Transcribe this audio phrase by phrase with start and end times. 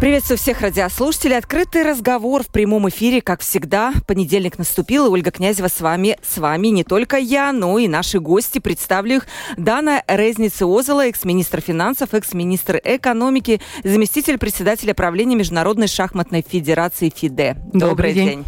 [0.00, 1.36] Приветствую всех радиослушателей.
[1.36, 3.92] Открытый разговор в прямом эфире, как всегда.
[4.06, 6.16] Понедельник наступил, и Ольга Князева с вами.
[6.26, 8.60] С вами не только я, но и наши гости.
[8.60, 9.26] Представлю их.
[9.58, 17.58] Дана Резница Озела, экс-министр финансов, экс-министр экономики, заместитель председателя правления Международной шахматной федерации ФИДЕ.
[17.74, 18.26] Добрый, Добрый день.
[18.26, 18.44] день.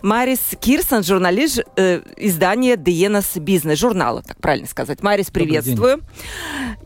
[0.00, 5.02] Марис Кирсон, журналист э, издания Диенас Бизнес, журнала, так правильно сказать.
[5.02, 6.00] Марис, приветствую.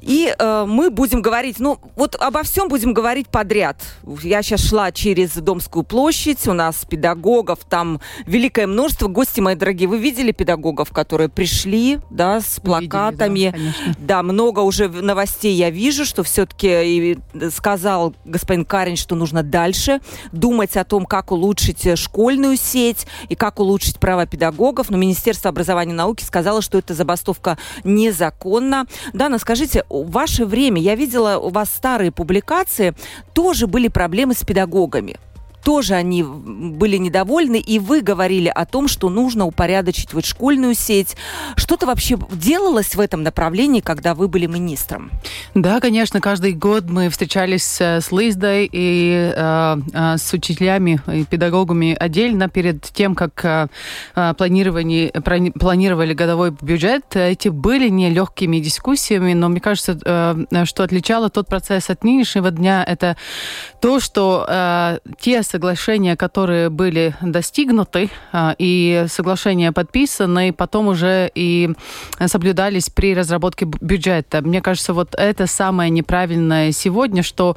[0.01, 3.77] И э, мы будем говорить, ну, вот обо всем будем говорить подряд
[4.23, 9.09] я сейчас шла через Домскую площадь, у нас педагогов там великое множество.
[9.09, 13.55] Гости мои дорогие, вы видели педагогов, которые пришли, да, с плакатами?
[13.55, 17.19] Видели, да, да, много уже новостей я вижу, что все-таки
[17.53, 20.01] сказал господин Карин, что нужно дальше
[20.33, 24.91] думать о том, как улучшить школьную сеть и как улучшить права педагогов.
[24.91, 28.87] Но Министерство образования и науки сказало, что эта забастовка незаконна.
[29.13, 32.95] Дана, скажите, в ваше время я видела у вас старые публикации,
[33.35, 35.17] тоже были проблемы с педагогами
[35.69, 41.15] тоже они были недовольны, и вы говорили о том, что нужно упорядочить вот школьную сеть.
[41.57, 45.11] Что-то вообще делалось в этом направлении, когда вы были министром?
[45.53, 51.95] Да, конечно, каждый год мы встречались с Лиздой и э, э, с учителями и педагогами
[52.01, 53.67] отдельно перед тем, как э,
[54.17, 55.13] э планировали,
[55.51, 57.15] планировали годовой бюджет.
[57.15, 62.83] Эти были нелегкими дискуссиями, но мне кажется, э, что отличало тот процесс от нынешнего дня,
[62.83, 63.19] это
[63.83, 71.71] то, что э, те соглашения, которые были достигнуты а, и соглашения подписаны, потом уже и
[72.27, 74.41] соблюдались при разработке бюджета.
[74.41, 77.57] Мне кажется, вот это самое неправильное сегодня, что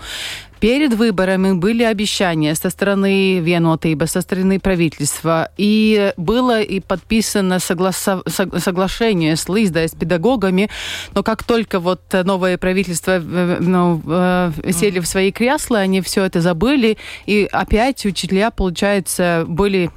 [0.62, 5.50] Перед выборами были обещания со стороны Венотыба, со стороны правительства.
[5.58, 8.22] И было и подписано согласа...
[8.28, 10.70] соглашение с Лиздой, с педагогами.
[11.16, 16.42] Но как только вот новое правительство ну, э, сели в свои кресла, они все это
[16.42, 17.00] забыли.
[17.26, 19.90] И опять учителя, получается, были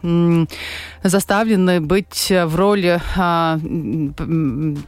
[1.02, 3.60] заставлены быть в роли а,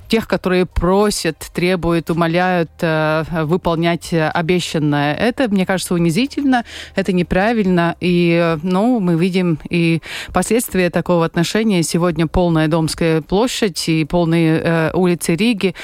[0.09, 5.15] тех, которые просят, требуют, умоляют а, выполнять обещанное.
[5.15, 7.97] Это, мне кажется, унизительно, это неправильно.
[8.01, 10.01] И, ну, мы видим и
[10.33, 11.83] последствия такого отношения.
[11.83, 15.75] Сегодня полная Домская площадь и полные э, улицы Риги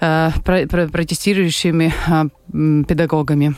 [0.00, 3.54] э, протестирующими э, педагогами.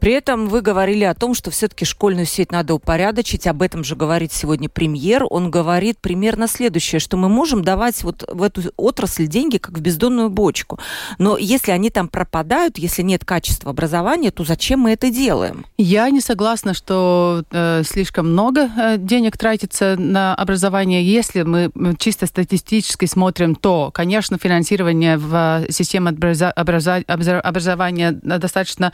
[0.00, 3.46] При этом вы говорили о том, что все-таки школьную сеть надо упорядочить.
[3.46, 5.24] Об этом же говорит сегодня премьер.
[5.28, 9.80] Он говорит примерно следующее, что мы можем давать вот в эту отрасль деньги, как в
[9.80, 10.78] бездонную бочку.
[11.18, 15.66] Но если они там пропадают, если нет качества образования, то зачем мы это делаем?
[15.76, 21.04] Я не согласна, что э, слишком много э, денег тратится на образование.
[21.04, 27.02] Если мы чисто статистически смотрим, то, конечно, финансирование в системе образа образа
[27.40, 28.92] образования достаточно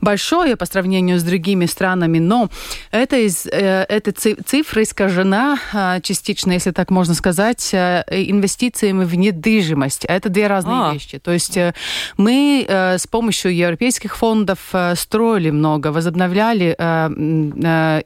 [0.00, 2.48] большое, большое по сравнению с другими странами, но
[2.90, 9.14] это из, э, эта цифра искажена а, частично, если так можно сказать, э, инвестициями в
[9.14, 10.04] недвижимость.
[10.04, 10.92] Это две разные а.
[10.92, 11.18] вещи.
[11.18, 11.74] То есть э,
[12.16, 14.58] мы с помощью европейских фондов
[14.94, 16.76] строили много, возобновляли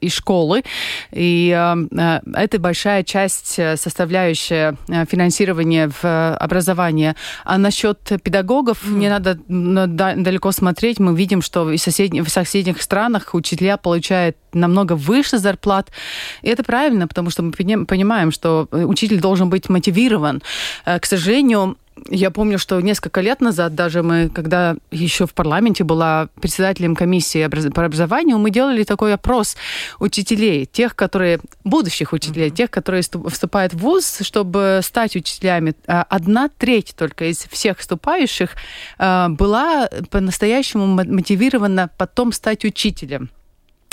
[0.00, 0.62] и школы,
[1.12, 4.76] и это большая часть, составляющая
[5.10, 7.14] финансирования в образование.
[7.44, 8.98] А насчет педагогов mm.
[8.98, 11.00] не надо далеко смотреть.
[11.00, 15.90] Мы видим, что и соседние в соседних странах учителя получают намного выше зарплат.
[16.42, 20.42] И это правильно, потому что мы понимаем, что учитель должен быть мотивирован.
[20.84, 21.76] Э, к сожалению,
[22.10, 27.46] я помню, что несколько лет назад, даже мы, когда еще в парламенте была председателем комиссии
[27.70, 29.56] по образованию, мы делали такой опрос
[29.98, 32.56] учителей, тех, которые, будущих учителей, mm-hmm.
[32.56, 35.74] тех, которые вступают в ВУЗ, чтобы стать учителями.
[35.86, 38.50] А одна треть только из всех вступающих
[38.98, 43.30] а, была по-настоящему мотивирована потом стать учителем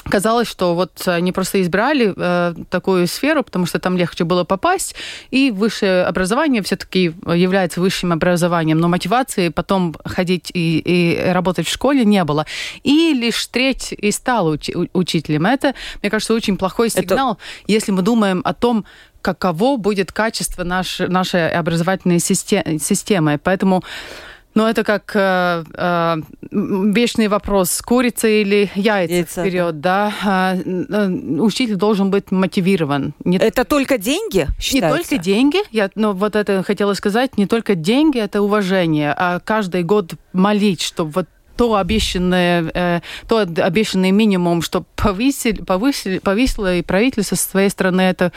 [0.04, 4.96] казалось, что вот они просто избрали э, такую сферу, потому что там легче было попасть,
[5.32, 11.72] и высшее образование все-таки является высшим образованием, но мотивации потом ходить и, и работать в
[11.72, 12.46] школе не было.
[12.84, 15.46] И лишь треть и стала уч учителем.
[15.46, 17.42] Это, мне кажется, очень плохой сигнал, Это...
[17.68, 18.86] если мы думаем о том,
[19.22, 23.40] каково будет качество наш, нашей образовательной системы.
[23.42, 23.84] Поэтому
[24.56, 26.16] Ну, это как э, э,
[26.52, 30.14] вечный вопрос, курица или яйца, яйца вперед, да.
[30.24, 30.56] да?
[30.56, 31.08] Э,
[31.40, 33.14] учитель должен быть мотивирован.
[33.24, 33.38] Не...
[33.38, 34.98] Это только деньги считается?
[34.98, 39.40] Не только деньги, я ну, вот это хотела сказать, не только деньги, это уважение, а
[39.40, 46.76] каждый год молить, чтобы вот то обещанное, э, то обещанный минимум, что повысили, повысили, повысило
[46.78, 48.32] и правительство со своей стороны, это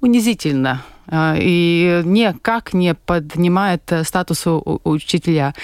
[0.00, 4.44] унизительно а, и никак не поднимает э, статус
[4.84, 5.54] учителя.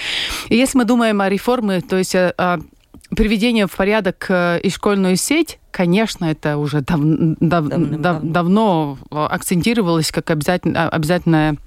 [0.49, 2.57] И если мы думаем о реформе, то есть о э,
[3.15, 10.11] приведении в порядок э, и школьную сеть, конечно, это уже дав, дав, дав, давно акцентировалось
[10.11, 11.57] как обязательно, обязательное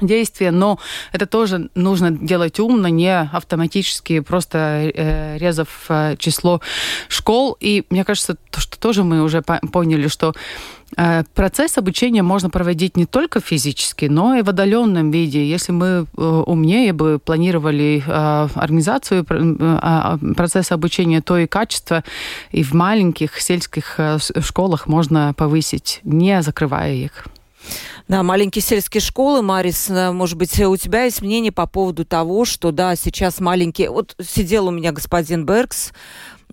[0.00, 0.78] действие, но
[1.12, 6.60] это тоже нужно делать умно, не автоматически, просто э, резав э, число
[7.08, 7.56] школ.
[7.60, 10.34] И мне кажется, то, что тоже мы уже поняли, что
[10.96, 15.48] э, процесс обучения можно проводить не только физически, но и в отдаленном виде.
[15.48, 22.02] Если мы э, умнее бы планировали э, организацию э, процесса обучения, то и качество
[22.52, 23.98] и в маленьких сельских
[24.40, 27.26] школах можно повысить, не закрывая их.
[28.08, 32.44] Да, маленькие сельские школы, Марис, э, может быть, у тебя есть мнение по поводу того,
[32.44, 33.90] что, да, сейчас маленькие...
[33.90, 35.92] Вот сидел у меня господин Беркс,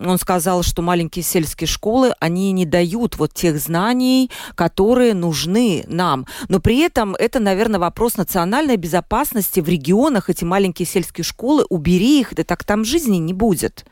[0.00, 6.26] он сказал, что маленькие сельские школы, они не дают вот тех знаний, которые нужны нам.
[6.48, 10.30] Но при этом это, наверное, вопрос национальной безопасности в регионах.
[10.30, 13.84] Эти маленькие сельские школы, убери их, да так там жизни не будет.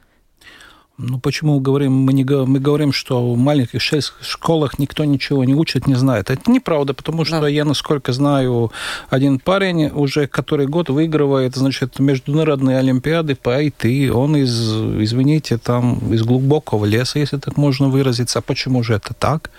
[0.99, 3.83] Ну, почему говорим, мы, не, мы говорим, что в маленьких
[4.23, 6.31] школах никто ничего не учит, не знает.
[6.31, 7.49] Это неправда, потому что да.
[7.49, 8.73] я, насколько знаю,
[9.11, 14.09] один парень уже который год выигрывает, значит, международные олимпиады по IT.
[14.09, 14.73] Он из,
[15.03, 18.39] извините, там, из глубокого леса, если так можно выразиться.
[18.39, 19.51] А почему же это так?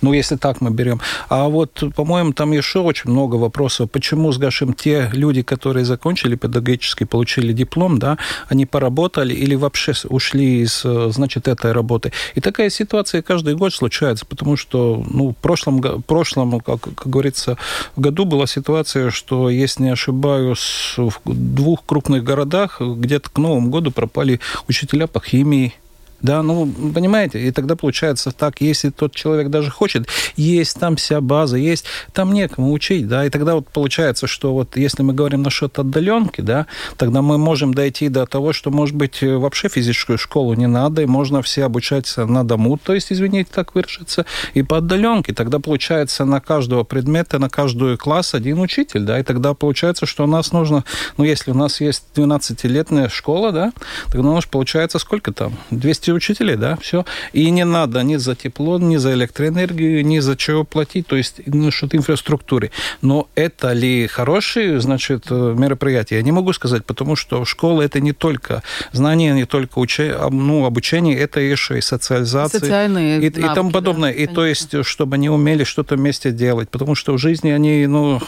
[0.00, 1.00] Ну, если так мы берем.
[1.28, 3.88] А вот, по-моему, там еще очень много вопросов.
[3.88, 8.18] Почему, скажем, те люди, которые закончили педагогически, получили диплом, да,
[8.48, 12.12] они поработали или вообще ушли из из, значит, этой работы.
[12.34, 17.58] И такая ситуация каждый год случается, потому что, ну, в прошлом, прошлом как, как говорится,
[17.96, 23.90] году была ситуация, что, если не ошибаюсь, в двух крупных городах где-то к Новому году
[23.90, 25.74] пропали учителя по химии,
[26.22, 31.20] да, ну, понимаете, и тогда получается так, если тот человек даже хочет, есть там вся
[31.20, 35.42] база, есть, там некому учить, да, и тогда вот получается, что вот если мы говорим
[35.42, 36.66] насчет отдаленки, да,
[36.96, 41.06] тогда мы можем дойти до того, что, может быть, вообще физическую школу не надо, и
[41.06, 44.24] можно все обучаться на дому, то есть, извините, так выражиться,
[44.54, 45.34] и по отдаленке.
[45.34, 50.24] Тогда получается на каждого предмета, на каждую класс один учитель, да, и тогда получается, что
[50.24, 50.84] у нас нужно,
[51.16, 53.72] ну, если у нас есть 12-летняя школа, да,
[54.10, 55.58] тогда у нас получается сколько там?
[55.70, 57.04] 200 учителей, да, все.
[57.32, 61.46] И не надо ни за тепло, ни за электроэнергию, ни за чего платить, то есть
[61.46, 62.70] насчет инфраструктуры.
[63.00, 66.16] Но это ли хорошие, значит, э, мероприятия?
[66.16, 68.62] Я не могу сказать, потому что школа это не только
[68.92, 72.60] знания, не только уче, ну, обучение, это еще и социализация.
[72.60, 74.12] Социальные и, навыки, и тому подобное.
[74.12, 77.86] Да, и то есть, чтобы они умели что-то вместе делать, потому что в жизни они,
[77.86, 78.20] ну,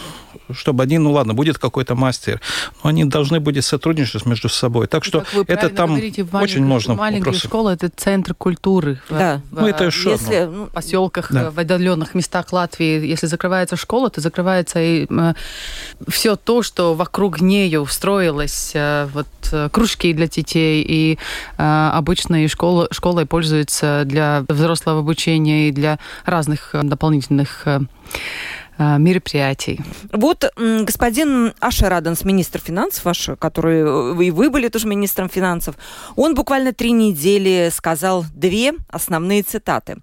[0.52, 2.40] чтобы один, ну ладно, будет какой-то мастер,
[2.82, 4.86] но они должны будут сотрудничать между собой.
[4.86, 9.00] Так что это там говорите, очень можно маленькие школы это центр культуры.
[9.11, 9.41] Да.
[9.50, 11.50] В, ну, это еще если, ну, поселках, да.
[11.50, 13.06] в отдаленных местах Латвии.
[13.06, 15.35] Если закрывается школа, то закрывается и э,
[16.09, 18.73] все то, что вокруг нее устроилось.
[18.75, 21.19] Э, вот э, кружки для детей и
[21.59, 27.81] э, обычные школы, школой пользуются для взрослого обучения и для разных э, дополнительных э,
[28.15, 29.81] Э, мероприятий.
[30.13, 35.77] Вот господин Аша Раденс, министр финансов, ваш, который э, и вы были тоже министром финансов,
[36.17, 39.98] он буквально три недели сказал две основные цитаты.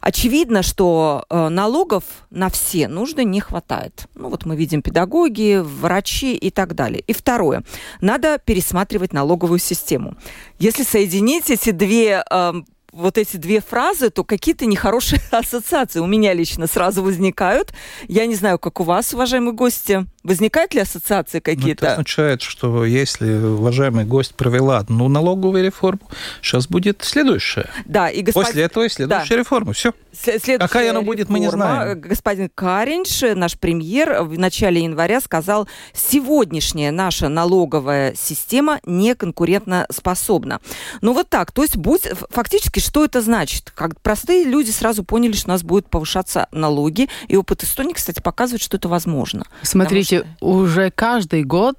[0.00, 4.06] Очевидно, что э, налогов на все нужды не хватает.
[4.14, 7.04] Ну вот мы видим педагоги, врачи и так далее.
[7.06, 7.62] И второе,
[8.00, 10.16] надо пересматривать налоговую систему.
[10.58, 12.52] Если соединить эти две э,
[12.92, 17.72] вот эти две фразы, то какие-то нехорошие ассоциации у меня лично сразу возникают.
[18.08, 20.06] Я не знаю, как у вас, уважаемые гости.
[20.22, 21.84] Возникают ли ассоциации какие-то?
[21.84, 26.02] Ну, это означает, что если уважаемый гость провела одну налоговую реформу,
[26.42, 27.70] сейчас будет следующая.
[27.86, 28.46] Да, и господ...
[28.46, 29.40] После этого и следующая да.
[29.40, 29.72] реформа.
[29.72, 29.94] Все.
[30.12, 32.00] Следующая Какая она будет, мы не знаем.
[32.00, 40.60] Господин Каринш, наш премьер, в начале января сказал, сегодняшняя наша налоговая система не конкурентоспособна.
[41.00, 41.52] Ну вот так.
[41.52, 42.08] То есть будь...
[42.30, 43.70] фактически что это значит?
[43.74, 47.08] Как простые люди сразу поняли, что у нас будут повышаться налоги.
[47.28, 49.44] И опыт Эстонии, кстати, показывает, что это возможно.
[49.62, 51.78] Смотрите, Слушайте, уже каждый год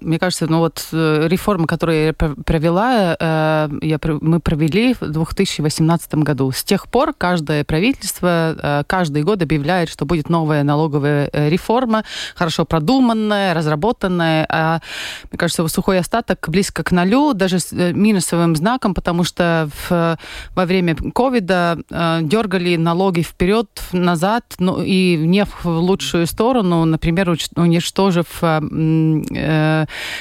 [0.00, 6.14] мне кажется, ну вот э, реформа, которую я провела, э, я, мы провели в 2018
[6.16, 6.50] году.
[6.52, 12.64] С тех пор каждое правительство э, каждый год объявляет, что будет новая налоговая реформа, хорошо
[12.64, 14.46] продуманная, разработанная.
[14.48, 14.80] А,
[15.30, 20.18] мне кажется, сухой остаток близко к нулю, даже с минусовым знаком, потому что в,
[20.54, 21.78] во время ковида
[22.22, 28.42] дергали налоги вперед, назад, ну и не в лучшую сторону, например, уничтожив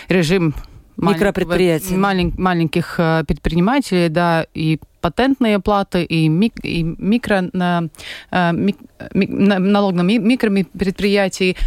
[0.10, 0.54] режим
[0.98, 7.90] микропредприятий, малень, маленьких э, предпринимателей, да, и патентные платы, и, мик, и микро, на,
[8.32, 8.78] э, мик,
[9.14, 11.58] налог на микропредприятий.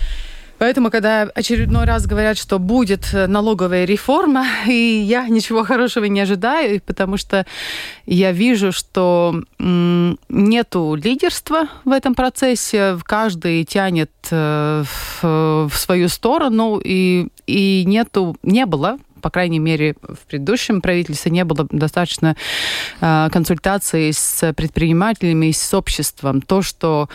[0.59, 6.21] Поэтому, когда очередной раз говорят, что будет э, налоговая реформа, и я ничего хорошего не
[6.21, 7.47] ожидаю, потому что
[8.07, 17.85] я вижу, что нету лидерства в этом процессе, каждый тянет в свою сторону, и, и
[17.87, 22.37] нету, не было по крайней мере, в предыдущем правительстве не было достаточно
[23.01, 26.41] э, консультаций с предпринимателями и с обществом.
[26.41, 27.09] То, что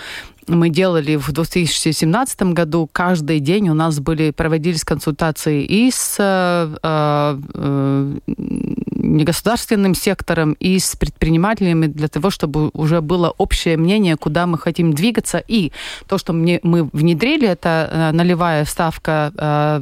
[0.47, 2.89] мы делали в 2017 году.
[2.91, 7.37] Каждый день у нас были проводились консультации и с э,
[9.03, 14.93] негосударственным сектором, и с предпринимателями для того, чтобы уже было общее мнение, куда мы хотим
[14.93, 15.43] двигаться.
[15.47, 15.71] И
[16.07, 19.81] то, что мы внедрили, это э, нулевая ставка э,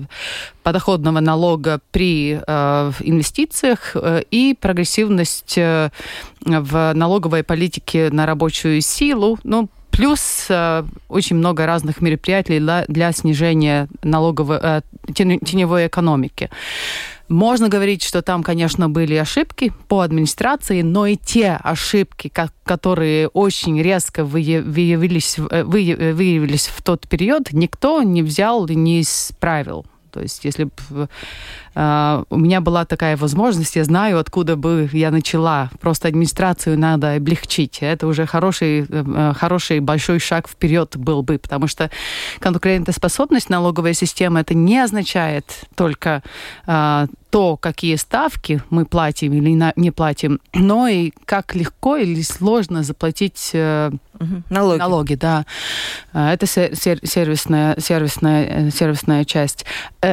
[0.63, 3.95] подоходного налога при э, инвестициях
[4.31, 9.37] и прогрессивность в налоговой политике на рабочую силу.
[9.43, 14.81] Ну, Плюс э, очень много разных мероприятий для, для снижения налоговой, э,
[15.13, 16.49] теневой экономики.
[17.31, 22.29] Можно говорить, что там, конечно, были ошибки по администрации, но и те ошибки,
[22.65, 29.85] которые очень резко выявились, э, выявились в тот период, никто не взял и не исправил.
[30.11, 31.07] То есть, если бы
[31.75, 35.69] э, у меня была такая возможность, я знаю, откуда бы я начала.
[35.79, 37.79] Просто администрацию надо облегчить.
[37.81, 41.89] Это уже хороший, э, хороший большой шаг вперед был бы, потому что
[42.39, 46.23] конкурентоспособность налоговой системы это не означает только
[46.67, 52.83] э, то, какие ставки мы платим или не платим, но и как легко или сложно
[52.83, 53.89] заплатить э,
[54.49, 54.79] налоги.
[54.79, 55.45] налоги, да.
[56.13, 59.65] Э, это сервисная, сервисная, э, сервисная часть.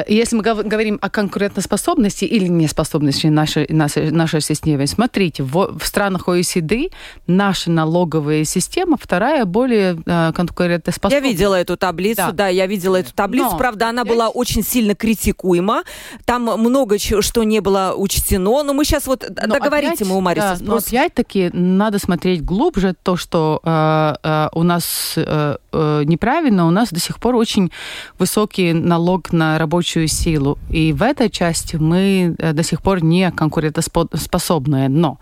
[0.06, 1.10] Если мы говорим о
[1.48, 6.92] конкурентоспособности или неспособности нашей, нашей, нашей системы, смотрите, в, в странах OECD
[7.26, 9.96] наша налоговая система вторая более
[10.34, 11.20] конкурентоспособная.
[11.20, 13.50] Я видела эту таблицу, да, да я видела эту таблицу.
[13.50, 15.82] Но, Правда, она была очень сильно критикуема.
[16.24, 18.62] Там много что не было учтено.
[18.62, 22.44] Но мы сейчас вот но договорите опять, мы у Мариса да, Но опять-таки надо смотреть
[22.44, 26.66] глубже то, что э, э, у нас э, э, неправильно.
[26.66, 27.70] У нас до сих пор очень
[28.18, 30.58] высокий налог на рабочую силу.
[30.70, 34.88] И в этой части мы э, до сих пор не конкурентоспособные.
[34.88, 35.18] Но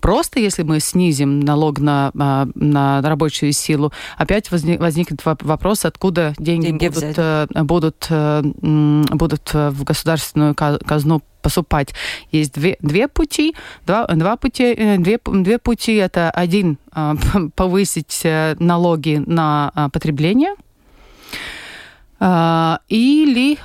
[0.00, 6.66] просто если мы снизим налог на, э, на рабочую силу, опять возникнет вопрос, откуда деньги,
[6.66, 8.08] деньги будут, э, будут,
[9.12, 11.94] будут в государственную казну поступать.
[12.32, 13.54] Есть две, две пути,
[13.86, 15.94] два, два пути, э, две, две пути.
[15.94, 17.14] Это один а,
[17.54, 20.65] повысить э, налоги на а, потребление, а,
[22.18, 23.58] или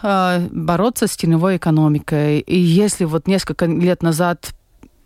[0.51, 2.39] бороться с теневой экономикой.
[2.39, 4.53] И если вот несколько лет назад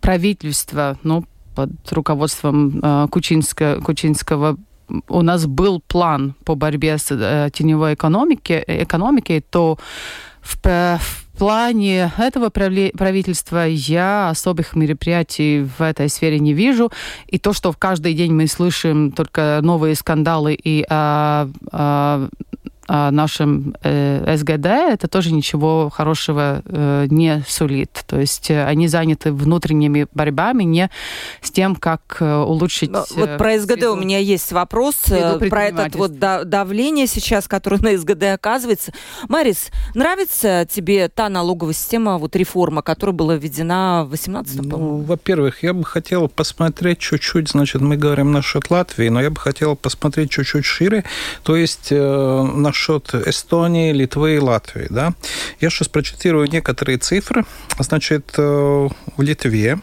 [0.02, 4.58] правительство, ну, под руководством Кучинска, Кучинского
[5.08, 9.78] у нас был план по борьбе с э, теневой экономикой, экономикой то
[10.42, 16.92] в, в плане этого правительства я особых мероприятий в этой сфере не вижу.
[17.28, 22.30] И то, что в каждый день мы слышим только новые скандалы и а, а,
[22.88, 28.04] о нашем э, СГД, это тоже ничего хорошего э, не сулит.
[28.08, 30.90] То есть э, они заняты внутренними борьбами, не
[31.42, 32.92] с тем, как э, улучшить...
[32.92, 34.96] Но, вот про СГД у меня есть вопрос,
[35.50, 38.94] про это вот давление сейчас, которое на СГД оказывается.
[39.28, 45.64] Марис, нравится тебе та налоговая система, вот реформа, которая была введена в 18 Ну, во-первых,
[45.64, 50.30] я бы хотел посмотреть чуть-чуть, значит, мы говорим насчет Латвии, но я бы хотел посмотреть
[50.30, 51.04] чуть-чуть шире,
[51.44, 54.88] то есть э, на насчет Эстонии, Литвы и Латвии.
[54.90, 55.14] Да?
[55.62, 57.46] Я сейчас прочитирую некоторые цифры.
[57.80, 59.80] Значит, э, в Литве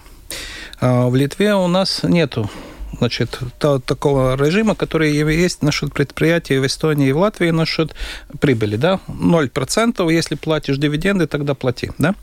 [0.80, 2.50] э, в Литве у нас нету
[2.98, 7.94] значит, то, такого режима, который есть насчет предприятий в Эстонии и в Латвии насчет
[8.40, 12.14] прибыли, да, 0%, если платишь дивиденды, тогда плати, да.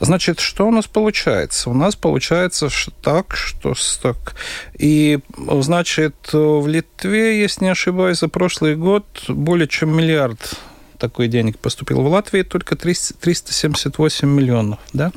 [0.00, 1.70] Значит, что у нас получается?
[1.70, 2.68] У нас получается
[3.02, 4.34] так, что так.
[4.78, 5.18] И,
[5.60, 10.38] значит, в Литве, если не ошибаюсь, за прошлый год более чем миллиард
[10.98, 12.00] такой денег поступило.
[12.00, 14.78] В Латвии только 378 миллионов.
[14.92, 15.12] Да?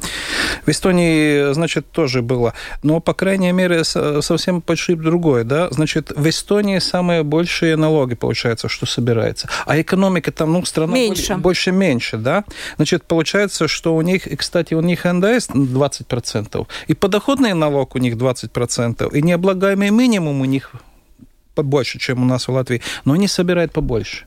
[0.65, 2.53] В Эстонии, значит, тоже было.
[2.83, 5.43] Но, по крайней мере, совсем почти другое.
[5.43, 5.69] Да?
[5.71, 9.49] Значит, в Эстонии самые большие налоги, получается, что собирается.
[9.65, 11.35] А экономика там, ну, страна меньше.
[11.35, 12.17] больше меньше.
[12.17, 12.43] Да?
[12.77, 18.15] Значит, получается, что у них, кстати, у них НДС 20%, и подоходный налог у них
[18.15, 20.71] 20%, и необлагаемый минимум у них
[21.55, 24.25] побольше, чем у нас в Латвии, но они собирают побольше.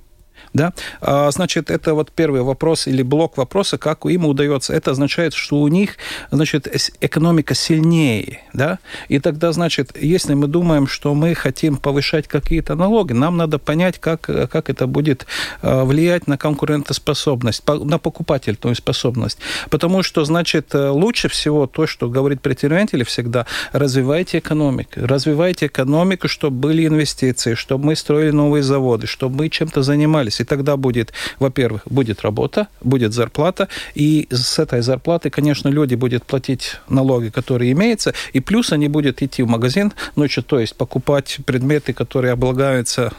[0.55, 0.73] Да?
[1.01, 4.73] А, значит, это вот первый вопрос или блок вопроса, как им удается.
[4.73, 5.97] Это означает, что у них
[6.31, 6.69] значит,
[7.01, 8.41] экономика сильнее.
[8.53, 8.79] Да?
[9.09, 13.99] И тогда, значит, если мы думаем, что мы хотим повышать какие-то налоги, нам надо понять,
[13.99, 15.27] как, как это будет
[15.61, 19.39] а, влиять на конкурентоспособность, на покупательную способность.
[19.71, 24.91] Потому что, значит, лучше всего то, что говорит предприниматели всегда, развивайте экономику.
[24.95, 30.47] Развивайте экономику, чтобы были инвестиции, чтобы мы строили новые заводы, чтобы мы чем-то занимались и
[30.47, 36.77] тогда будет, во-первых, будет работа, будет зарплата, и с этой зарплаты, конечно, люди будут платить
[36.89, 41.93] налоги, которые имеются, и плюс они будут идти в магазин ночью, то есть покупать предметы,
[41.93, 43.13] которые облагаются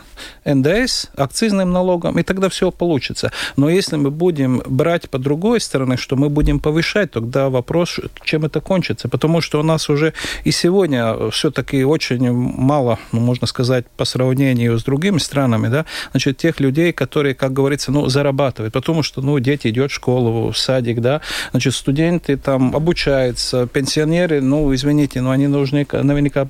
[0.45, 3.31] НДС, акцизным налогом, и тогда все получится.
[3.57, 8.45] Но если мы будем брать по другой стороне, что мы будем повышать, тогда вопрос, чем
[8.45, 9.09] это кончится.
[9.09, 10.13] Потому что у нас уже
[10.43, 16.37] и сегодня все-таки очень мало, ну, можно сказать, по сравнению с другими странами, да, значит,
[16.37, 18.73] тех людей, которые, как говорится, ну, зарабатывают.
[18.73, 24.41] Потому что, ну, дети идут в школу, в садик, да, значит, студенты там обучаются, пенсионеры,
[24.41, 26.47] ну, извините, но они нужны наверняка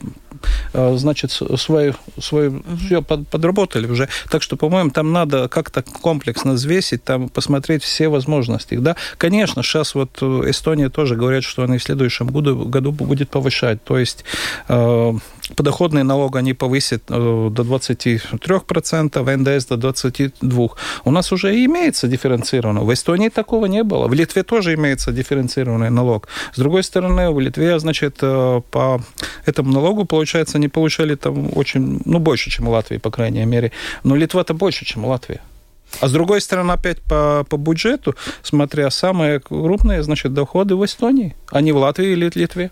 [0.74, 2.78] Э, значит, свою, свою угу.
[2.78, 4.10] все под, подработали уже.
[4.30, 8.76] Так что, по-моему, там надо как-то комплексно взвесить, там посмотреть все возможности.
[8.76, 13.84] Да, конечно, сейчас вот Эстония тоже говорят, что они в следующем году, году будет повышать.
[13.84, 14.24] То есть
[14.68, 15.14] э,
[15.56, 20.72] подоходный налог они повысят э, до 23%, НДС до 22%.
[21.06, 22.82] У нас уже имеется дифференцированно.
[22.82, 24.08] В Эстонии такого не было.
[24.08, 26.28] В Литве тоже имеется дифференцированный налог.
[26.54, 29.02] С другой стороны, в Литве, значит, э, по
[29.46, 33.72] этому налогу, получается, они получали там очень, ну, больше, чем в Латвии, по крайней мере.
[34.04, 35.42] Но Литва-то больше, чем Латвия.
[36.02, 41.36] А с другой стороны, опять по, по бюджету, смотря самые крупные, значит, доходы в Эстонии,
[41.52, 42.72] а не в Латвии или Литве.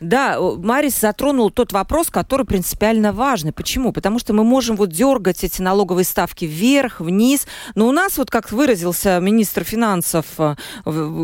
[0.00, 3.52] Да, Марис затронул тот вопрос, который принципиально важный.
[3.52, 3.92] Почему?
[3.92, 8.30] Потому что мы можем вот дергать эти налоговые ставки вверх, вниз, но у нас, вот
[8.30, 10.56] как выразился министр финансов, э,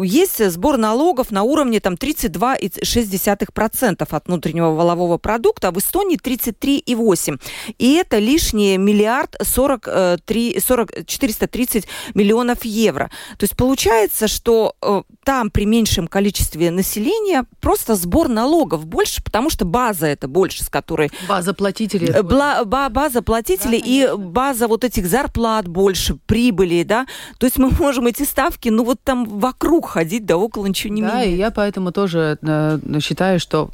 [0.04, 7.40] есть сбор налогов на уровне там 32,6% от внутреннего волового продукта, а в Эстонии 33,8%.
[7.78, 13.10] И это лишние миллиард 43, 40, 430 миллионов евро.
[13.38, 19.50] То есть получается, что э, там при меньшем количестве населения просто сбор налогов больше, потому
[19.50, 21.10] что база это больше, с которой...
[21.28, 22.08] База платителей.
[22.08, 27.06] Э, бла, база платителей да, и база вот этих зарплат больше, прибыли, да.
[27.38, 31.02] То есть мы можем эти ставки, ну вот там вокруг ходить, да около ничего не
[31.02, 31.30] да, меняется.
[31.30, 33.70] Да, и я поэтому тоже э, считаю, что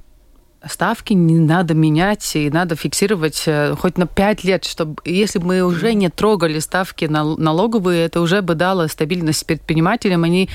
[0.68, 5.46] ставки не надо менять и надо фиксировать э, хоть на 5 лет, чтобы если бы
[5.46, 10.48] мы уже не трогали ставки налоговые, это уже бы дало стабильность предпринимателям, они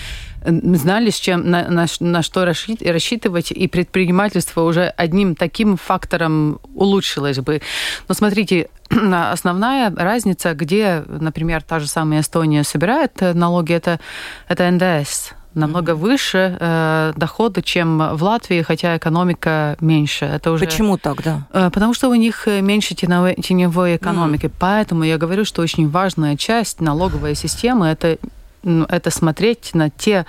[0.46, 7.40] знали, с чем, на, на, на что рассчитывать, и предпринимательство уже одним таким фактором улучшилось
[7.40, 7.62] бы.
[8.08, 14.00] Но смотрите, основная разница, где, например, та же самая Эстония собирает налоги, это,
[14.48, 15.96] это НДС намного mm-hmm.
[15.96, 20.26] выше э, доходы, чем в Латвии, хотя экономика меньше.
[20.26, 20.66] Это уже...
[20.66, 21.48] Почему так, да?
[21.52, 24.46] Э, потому что у них меньше теневой, теневой экономики.
[24.46, 24.56] Mm-hmm.
[24.60, 28.18] Поэтому я говорю, что очень важная часть налоговой системы это
[28.64, 30.26] это смотреть на те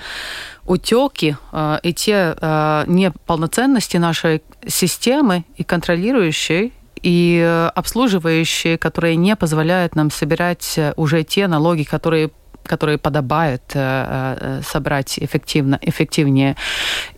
[0.66, 9.36] утеки э, и те э, неполноценности нашей системы и контролирующей и э, обслуживающие, которые не
[9.36, 12.30] позволяют нам собирать уже те налоги, которые
[12.64, 16.56] которые подобает э, э, собрать эффективно, эффективнее.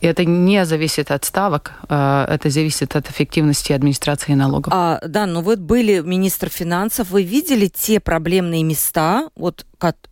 [0.01, 4.73] И это не зависит от ставок, э, это зависит от эффективности администрации налогов.
[4.75, 9.67] А, да, но вы были министр финансов, вы видели те проблемные места, вот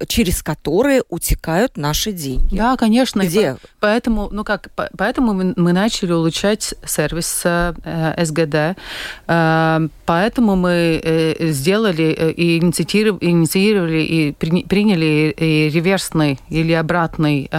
[0.07, 2.57] через которые утекают наши деньги.
[2.57, 3.23] Да, конечно.
[3.23, 3.57] Где?
[3.81, 8.79] Поэтому, ну как, поэтому мы начали улучшать сервис э, СГД.
[9.27, 17.51] Э, поэтому мы э, сделали и инициировали и приняли и реверсный или обратный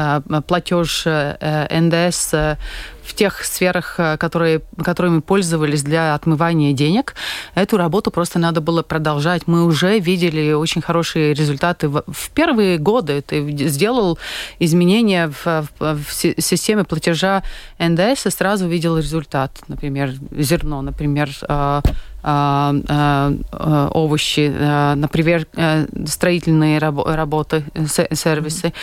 [0.47, 2.33] платеж НДС
[3.03, 7.15] в тех сферах, э, которые, которыми пользовались для отмывания денег.
[7.55, 9.47] Эту работу просто надо было продолжать.
[9.47, 13.21] Мы уже видели очень хорошие результаты в, в первые годы.
[13.21, 14.17] Ты сделал
[14.59, 17.43] изменения в, в, в системе платежа
[17.79, 19.51] НДС и сразу видел результат.
[19.67, 21.81] Например, зерно, например, э,
[22.23, 24.53] овощи,
[24.95, 25.47] например,
[26.07, 28.73] строительные работы, сервисы.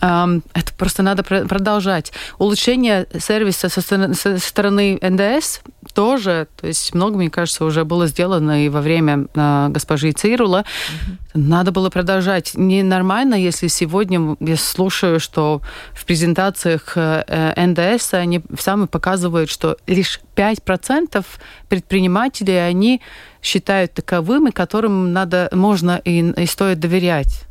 [0.00, 2.12] Это просто надо продолжать.
[2.38, 5.60] Улучшение сервиса со стороны НДС
[5.94, 9.26] тоже, то есть много, мне кажется, уже было сделано и во время
[9.70, 10.58] госпожи Цирула.
[10.58, 11.16] Угу.
[11.34, 12.52] Надо было продолжать.
[12.54, 20.20] Ненормально, если сегодня я слушаю, что в презентациях э, НДС они сами показывают, что лишь
[20.36, 21.24] 5%
[21.68, 23.00] предпринимателей они
[23.40, 27.46] считают таковыми, которым надо, можно и, и стоит доверять.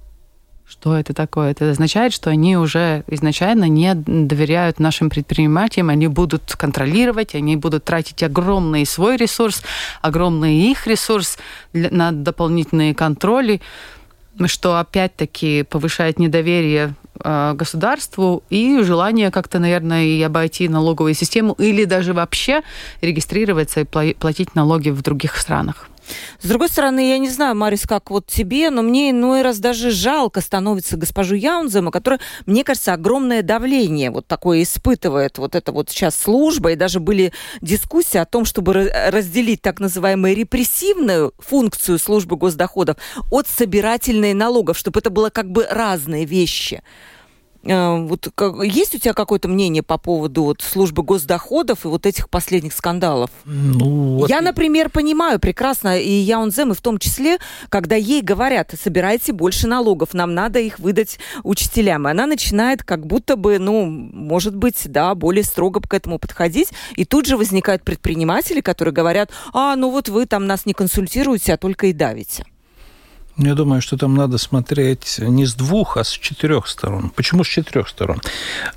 [0.71, 1.51] Что это такое?
[1.51, 7.84] Это означает, что они уже изначально не доверяют нашим предпринимателям, они будут контролировать, они будут
[7.84, 9.63] тратить огромный свой ресурс,
[10.01, 11.38] огромный их ресурс
[11.73, 13.60] на дополнительные контроли,
[14.45, 21.84] что опять-таки повышает недоверие э, государству и желание как-то, наверное, и обойти налоговую систему или
[21.84, 22.62] даже вообще
[23.01, 25.90] регистрироваться и платить налоги в других странах.
[26.41, 29.91] С другой стороны, я не знаю, Марис, как вот тебе, но мне иной раз даже
[29.91, 35.89] жалко становится госпожу Яунзема, которая, мне кажется, огромное давление вот такое испытывает вот эта вот
[35.89, 42.36] сейчас служба, и даже были дискуссии о том, чтобы разделить так называемую репрессивную функцию службы
[42.36, 42.97] госдоходов
[43.30, 46.82] от собирательной налогов, чтобы это было как бы разные вещи.
[47.63, 52.06] Э, вот как, есть у тебя какое-то мнение по поводу вот, службы госдоходов и вот
[52.06, 53.30] этих последних скандалов?
[53.45, 54.30] Ну, вот...
[54.30, 57.38] Я, например, понимаю прекрасно, и я Яунзем, и в том числе,
[57.69, 62.08] когда ей говорят, собирайте больше налогов, нам надо их выдать учителям.
[62.08, 66.69] И она начинает как будто бы, ну, может быть, да, более строго к этому подходить.
[66.95, 71.54] И тут же возникают предприниматели, которые говорят, а, ну вот вы там нас не консультируете,
[71.54, 72.45] а только и давите.
[73.38, 77.12] Я думаю, что там надо смотреть не с двух, а с четырех сторон.
[77.15, 78.22] Почему с четырех сторон?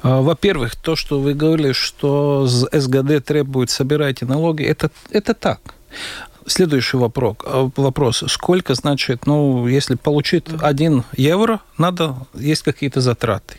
[0.02, 5.60] А, во-первых, то, что вы говорили, что СГД требует собирайте налоги, это, это так.
[6.46, 7.36] Следующий вопрос.
[7.44, 8.24] А, вопрос.
[8.28, 13.58] Сколько, значит, ну, если получить 1 евро, надо, есть какие-то затраты.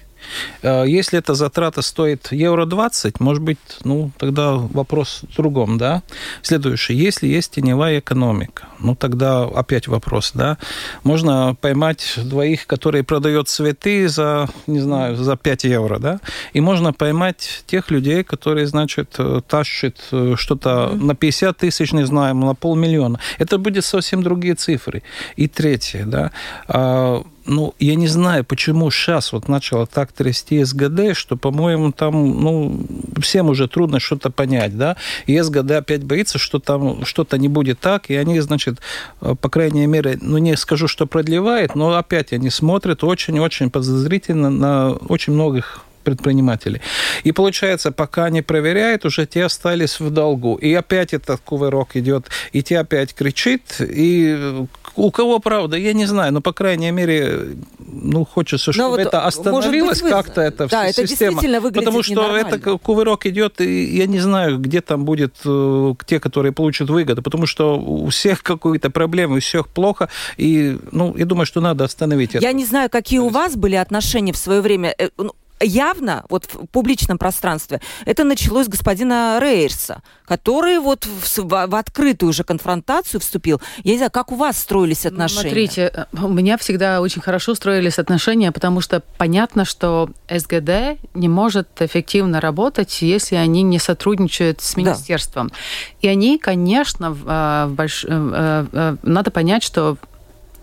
[0.61, 6.03] Э, если эта затрата стоит евро 20, может быть, ну, тогда вопрос в другом, да.
[6.41, 6.93] Следующий.
[6.93, 10.57] Если есть теневая экономика, ну, тогда опять вопрос, да.
[11.03, 16.19] Можно поймать двоих, которые продают цветы за, не знаю, за 5 евро, да,
[16.53, 21.03] и можно поймать тех людей, которые, значит, э, тащат э, что-то mm-hmm.
[21.03, 23.19] на 50 тысяч, не знаю, на полмиллиона.
[23.39, 25.03] Это будет совсем другие цифры.
[25.35, 26.31] И третье, да,
[26.67, 32.41] а, ну, я не знаю, почему сейчас вот начало так трясти СГД, что, по-моему, там,
[32.41, 32.85] ну,
[33.21, 37.79] всем уже трудно что-то понять, да, и СГД опять боится, что там что-то не будет
[37.79, 38.79] так, и они, значит,
[39.21, 44.49] э, по крайней мере, ну, не скажу, что продлевает, но опять они смотрят очень-очень подозрительно
[44.49, 46.81] на очень многих предпринимателей.
[47.23, 50.55] И получается, пока не проверяют, уже те остались в долгу.
[50.55, 54.65] И опять этот кувырок идет, и те опять кричит, и
[54.95, 59.25] у кого правда, я не знаю, но, по крайней мере, ну, хочется, чтобы вот, это
[59.25, 61.41] остановилось быть, как-то, эта да, система.
[61.41, 66.19] Это Потому что это кувырок идет, и я не знаю, где там будет э, те,
[66.19, 71.25] которые получат выгоду, потому что у всех какие-то проблемы, у всех плохо, и, ну, я
[71.25, 72.43] думаю, что надо остановить это.
[72.43, 76.45] Я не знаю, какие у вас были отношения в свое время э, ну, явно вот
[76.45, 82.43] в публичном пространстве это началось с господина Рейерса, который вот в, в, в открытую уже
[82.43, 83.61] конфронтацию вступил.
[83.83, 85.41] Я не знаю, как у вас строились отношения?
[85.41, 91.29] Смотрите, э, у меня всегда очень хорошо строились отношения, потому что понятно, что СГД не
[91.29, 95.49] может эффективно работать, если они не сотрудничают с министерством.
[95.49, 95.55] Да.
[96.01, 98.05] И они, конечно, в, э, больш...
[98.07, 99.97] Э, надо понять, что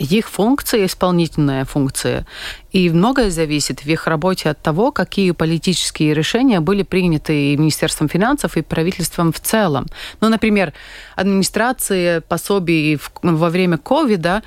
[0.02, 2.26] их функция, исполнительная функция,
[2.72, 8.08] и многое зависит в их работе от того, какие политические решения были приняты и Министерством
[8.08, 9.86] финансов, и правительством в целом.
[10.20, 10.72] Ну, например,
[11.16, 14.42] администрация пособий во время ковида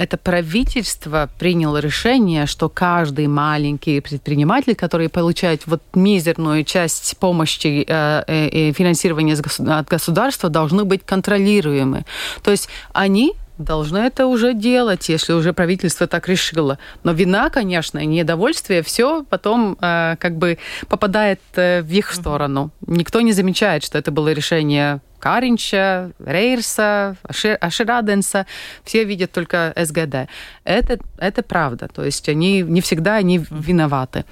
[0.00, 8.24] это правительство приняло решение, что каждый маленький предприниматель, который получает вот мизерную часть помощи э,
[8.26, 12.06] э, и финансирования от государства, должны быть контролируемы.
[12.42, 16.78] То есть они должны это уже делать, если уже правительство так решило.
[17.04, 22.70] Но вина, конечно, и недовольствие, все потом э, как бы попадает э, в их сторону.
[22.86, 27.16] Никто не замечает, что это было решение Каринча, Рейерса,
[27.60, 28.46] Ашираденса,
[28.84, 30.28] все видят только СГД.
[30.64, 34.24] Это, это правда, то есть они не всегда они виноваты.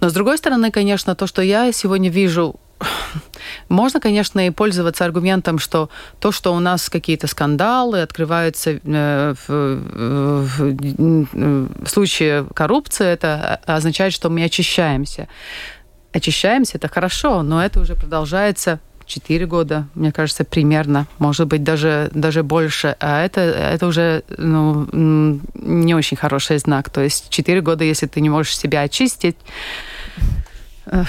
[0.00, 2.60] Но с другой стороны, конечно, то, что я сегодня вижу
[3.68, 9.48] можно, конечно, и пользоваться аргументом, что то, что у нас какие-то скандалы открываются э, в,
[9.48, 10.76] в,
[11.84, 15.28] в случае коррупции, это означает, что мы очищаемся.
[16.12, 22.10] Очищаемся, это хорошо, но это уже продолжается 4 года, мне кажется, примерно, может быть, даже,
[22.12, 22.96] даже больше.
[22.98, 24.88] А это, это уже ну,
[25.54, 26.90] не очень хороший знак.
[26.90, 29.36] То есть 4 года, если ты не можешь себя очистить,
[30.16, 30.20] Э,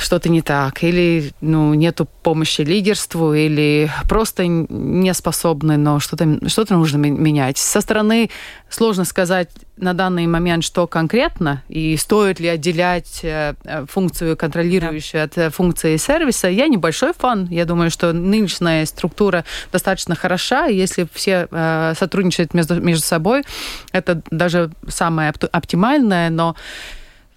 [0.01, 6.65] что-то не так, или ну, нету помощи лидерству, или просто не способны, но что-то что
[6.69, 7.57] нужно менять.
[7.57, 8.29] Со стороны
[8.69, 15.23] сложно сказать на данный момент, что конкретно, и стоит ли отделять э, э, функцию контролирующую
[15.23, 16.47] от функции сервиса.
[16.47, 17.47] Я небольшой фан.
[17.49, 20.65] Я думаю, что нынешняя структура достаточно хороша.
[20.65, 21.47] Если все
[21.97, 23.43] сотрудничают между, между собой,
[23.91, 26.55] это даже самое оптимальное, но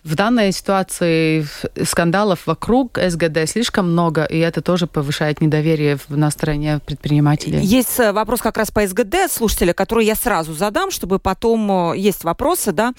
[0.03, 1.47] в данной ситуации
[1.85, 7.61] скандалов вокруг СГД слишком много, и это тоже повышает недоверие на стороне предпринимателей.
[7.61, 11.93] Есть э, вопрос как раз по СГД слушателя, который я сразу задам, чтобы потом...
[11.93, 12.93] Э, есть вопросы, да.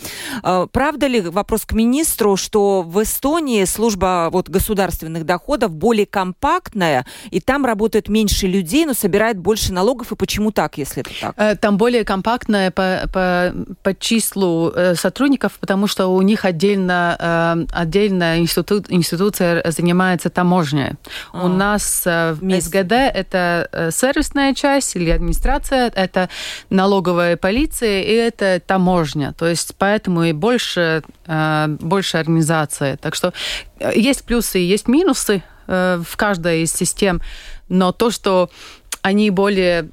[0.43, 7.05] Э, правда ли, вопрос к министру, что в Эстонии служба вот, государственных доходов более компактная,
[7.31, 11.59] и там работает меньше людей, но собирает больше налогов, и почему так, если это так?
[11.59, 17.65] Там более компактная по, по, по числу сотрудников, потому что у них отдельно отдельно, э,
[17.71, 20.93] отдельная институт, институция занимается таможней.
[21.33, 21.45] А.
[21.45, 26.29] У нас э, в СГД это э, сервисная часть или администрация, это
[26.69, 29.33] налоговая полиция и это таможня.
[29.33, 31.03] То есть поэтому и больше,
[31.79, 32.97] больше организации.
[33.01, 33.33] Так что
[33.95, 37.21] есть плюсы и есть минусы в каждой из систем,
[37.69, 38.49] но то, что
[39.01, 39.89] они более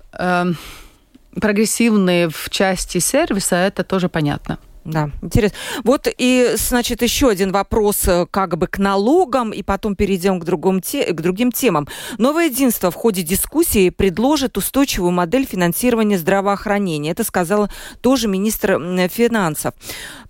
[1.41, 4.59] прогрессивные в части сервиса, это тоже понятно.
[4.85, 5.59] Да, интересно.
[5.85, 10.45] Вот и, значит, еще один вопрос э, как бы к налогам, и потом перейдем к,
[10.45, 11.87] другому те, к другим темам.
[12.17, 17.11] Новое единство в ходе дискуссии предложит устойчивую модель финансирования здравоохранения.
[17.11, 17.69] Это сказала
[18.01, 19.75] тоже министр финансов.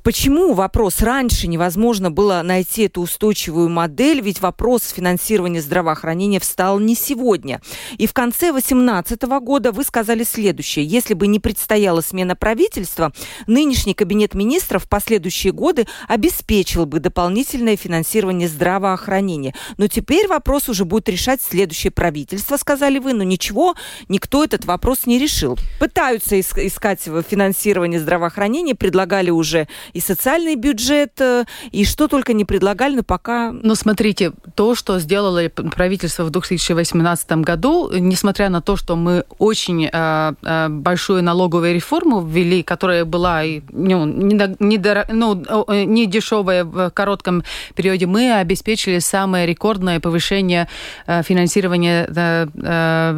[0.08, 4.22] Почему вопрос раньше невозможно было найти эту устойчивую модель?
[4.22, 7.60] Ведь вопрос финансирования здравоохранения встал не сегодня.
[7.98, 10.86] И в конце 2018 года вы сказали следующее.
[10.86, 13.12] Если бы не предстояла смена правительства,
[13.46, 19.54] нынешний кабинет министров в последующие годы обеспечил бы дополнительное финансирование здравоохранения.
[19.76, 23.12] Но теперь вопрос уже будет решать следующее правительство, сказали вы.
[23.12, 23.74] Но ничего,
[24.08, 25.58] никто этот вопрос не решил.
[25.78, 29.68] Пытаются искать финансирование здравоохранения, предлагали уже
[29.98, 33.50] и социальный бюджет, э, и что только не предлагали, но пока...
[33.50, 39.90] Ну, смотрите, то, что сделало правительство в 2018 году, несмотря на то, что мы очень
[39.92, 46.90] э, э, большую налоговую реформу ввели, которая была ну, не, не, ну, не дешевая в
[46.90, 47.42] коротком
[47.74, 50.68] периоде, мы обеспечили самое рекордное повышение
[51.06, 52.06] э, финансирования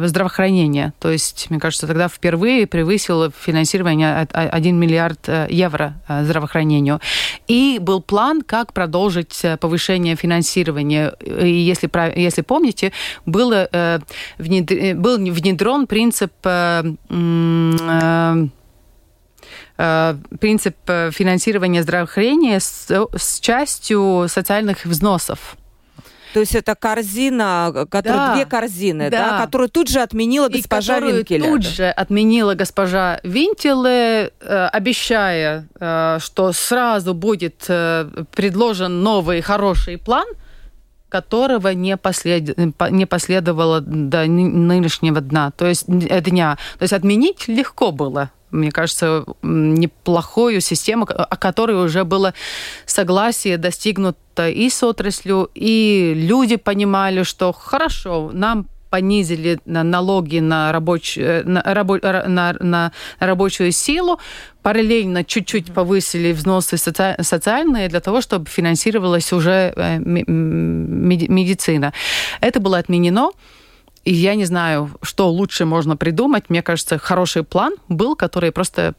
[0.07, 0.93] здравоохранения.
[0.99, 6.99] То есть, мне кажется, тогда впервые превысило финансирование 1 миллиард евро здравоохранения здравоохранению.
[7.47, 11.13] И был план, как продолжить э, повышение финансирования.
[11.19, 12.91] И если, если помните,
[13.25, 13.99] было, э,
[14.37, 14.95] внедр...
[14.95, 16.83] был внедрен принцип э,
[20.39, 25.57] принцип финансирования здравоохранения с, с частью социальных взносов.
[26.33, 29.31] То есть это корзина, которая да, две корзины, да.
[29.31, 31.49] да, которую тут же отменила госпожа и Винкеле.
[31.49, 39.97] Тут же отменила госпожа Винтеле, э, обещая, э, что сразу будет э, предложен новый хороший
[39.97, 40.25] план
[41.09, 42.57] которого не, послед...
[42.57, 46.57] не последовало до нынешнего дна, то есть дня.
[46.79, 52.33] То есть отменить легко было мне кажется, неплохую систему, о которой уже было
[52.85, 61.17] согласие достигнуто и с отраслью, и люди понимали, что хорошо, нам понизили налоги на, рабоч...
[61.17, 61.97] Э, на, рабо...
[62.03, 64.19] на, на рабочую силу,
[64.61, 67.15] параллельно чуть-чуть повысили взносы соци...
[67.21, 71.93] социальные для того, чтобы финансировалась уже э, медицина.
[72.41, 73.31] Это было отменено.
[74.03, 76.49] И я не знаю, что лучше можно придумать.
[76.49, 78.95] Мне кажется, хороший план был, который просто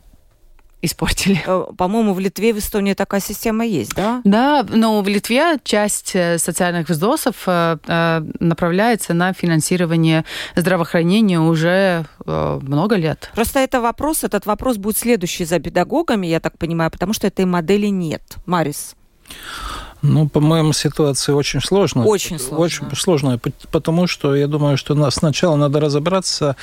[0.83, 1.41] испортили.
[1.47, 4.21] Э, по-моему, в Литве, в Эстонии такая система есть, да?
[4.25, 10.25] Да, но в Литве часть э, социальных взносов э, направляется на финансирование
[10.57, 13.31] здравоохранения уже много лет.
[13.35, 17.45] Просто это вопрос, этот вопрос будет следующий за педагогами, я так понимаю, потому что этой
[17.45, 18.23] модели нет.
[18.47, 18.97] Марис.
[20.03, 22.05] Ну, по-моему, ситуация очень сложная.
[22.05, 22.59] Очень сложная.
[22.59, 26.57] Очень сложная, потому что я думаю, что сначала надо разобраться,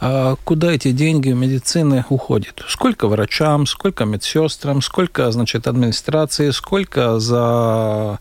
[0.00, 2.64] а, куда эти деньги медицины уходят.
[2.68, 8.18] Сколько врачам, сколько медсестрам, сколько, значит, администрации, сколько за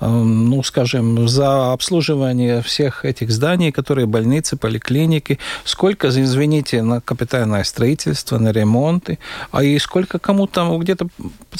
[0.00, 8.38] ну, скажем, за обслуживание всех этих зданий, которые больницы, поликлиники, сколько, извините, на капитальное строительство,
[8.38, 9.18] на ремонты,
[9.50, 11.08] а и сколько кому там где-то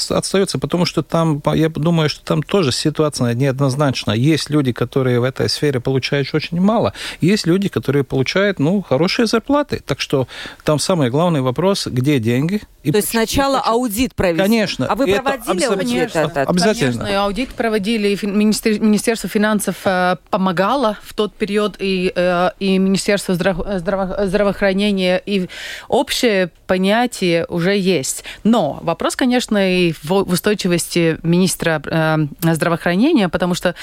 [0.09, 4.11] остается, потому что там, я думаю, что там тоже ситуация неоднозначна.
[4.11, 9.25] Есть люди, которые в этой сфере получают очень мало, есть люди, которые получают, ну, хорошие
[9.25, 9.81] зарплаты.
[9.85, 10.27] Так что
[10.63, 14.41] там самый главный вопрос, где деньги, и То есть сначала аудит провести.
[14.41, 14.85] Конечно.
[14.85, 16.15] А вы проводили это аудит?
[16.15, 16.41] Это?
[16.43, 16.93] Обязательно.
[16.93, 23.35] Конечно, аудит проводили, и Министерство финансов э, помогало в тот период, и, э, и Министерство
[23.35, 25.47] здраво здраво здравоохранения, и
[25.87, 28.23] общее понятие уже есть.
[28.43, 33.75] Но вопрос, конечно, и в устойчивости министра э, здравоохранения, потому что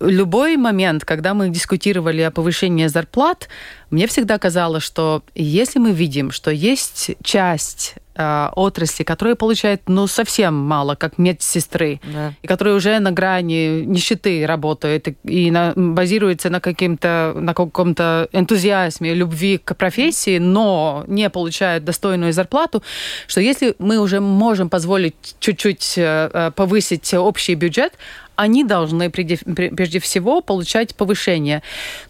[0.00, 3.48] любой момент, когда мы дискутировали о повышении зарплат,
[3.90, 10.06] мне всегда казалось, что если мы видим, что есть часть э, отрасли, которая получает ну
[10.06, 12.32] совсем мало, как медсестры, да.
[12.42, 19.14] и которые уже на грани нищеты работают и на, базируются на каким-то на каком-то энтузиазме,
[19.14, 22.82] любви к профессии, но не получают достойную зарплату,
[23.26, 27.94] что если мы уже можем позволить чуть-чуть э, повысить общий бюджет,
[28.36, 31.62] они должны прежде всего получать повышение.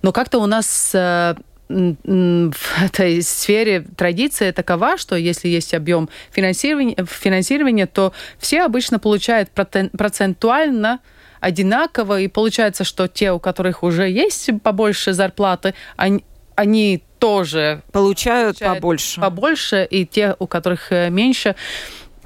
[0.03, 1.35] Но как-то у нас э,
[1.71, 9.51] в этой сфере традиция такова, что если есть объем финансирования, финансирования то все обычно получают
[9.51, 11.01] процентуально
[11.41, 18.59] одинаково, и получается, что те, у которых уже есть побольше зарплаты, они, они тоже получают,
[18.59, 19.21] получают побольше.
[19.21, 21.55] побольше, и те, у которых э, меньше,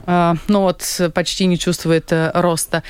[0.07, 2.83] э, ну вот почти не чувствует роста.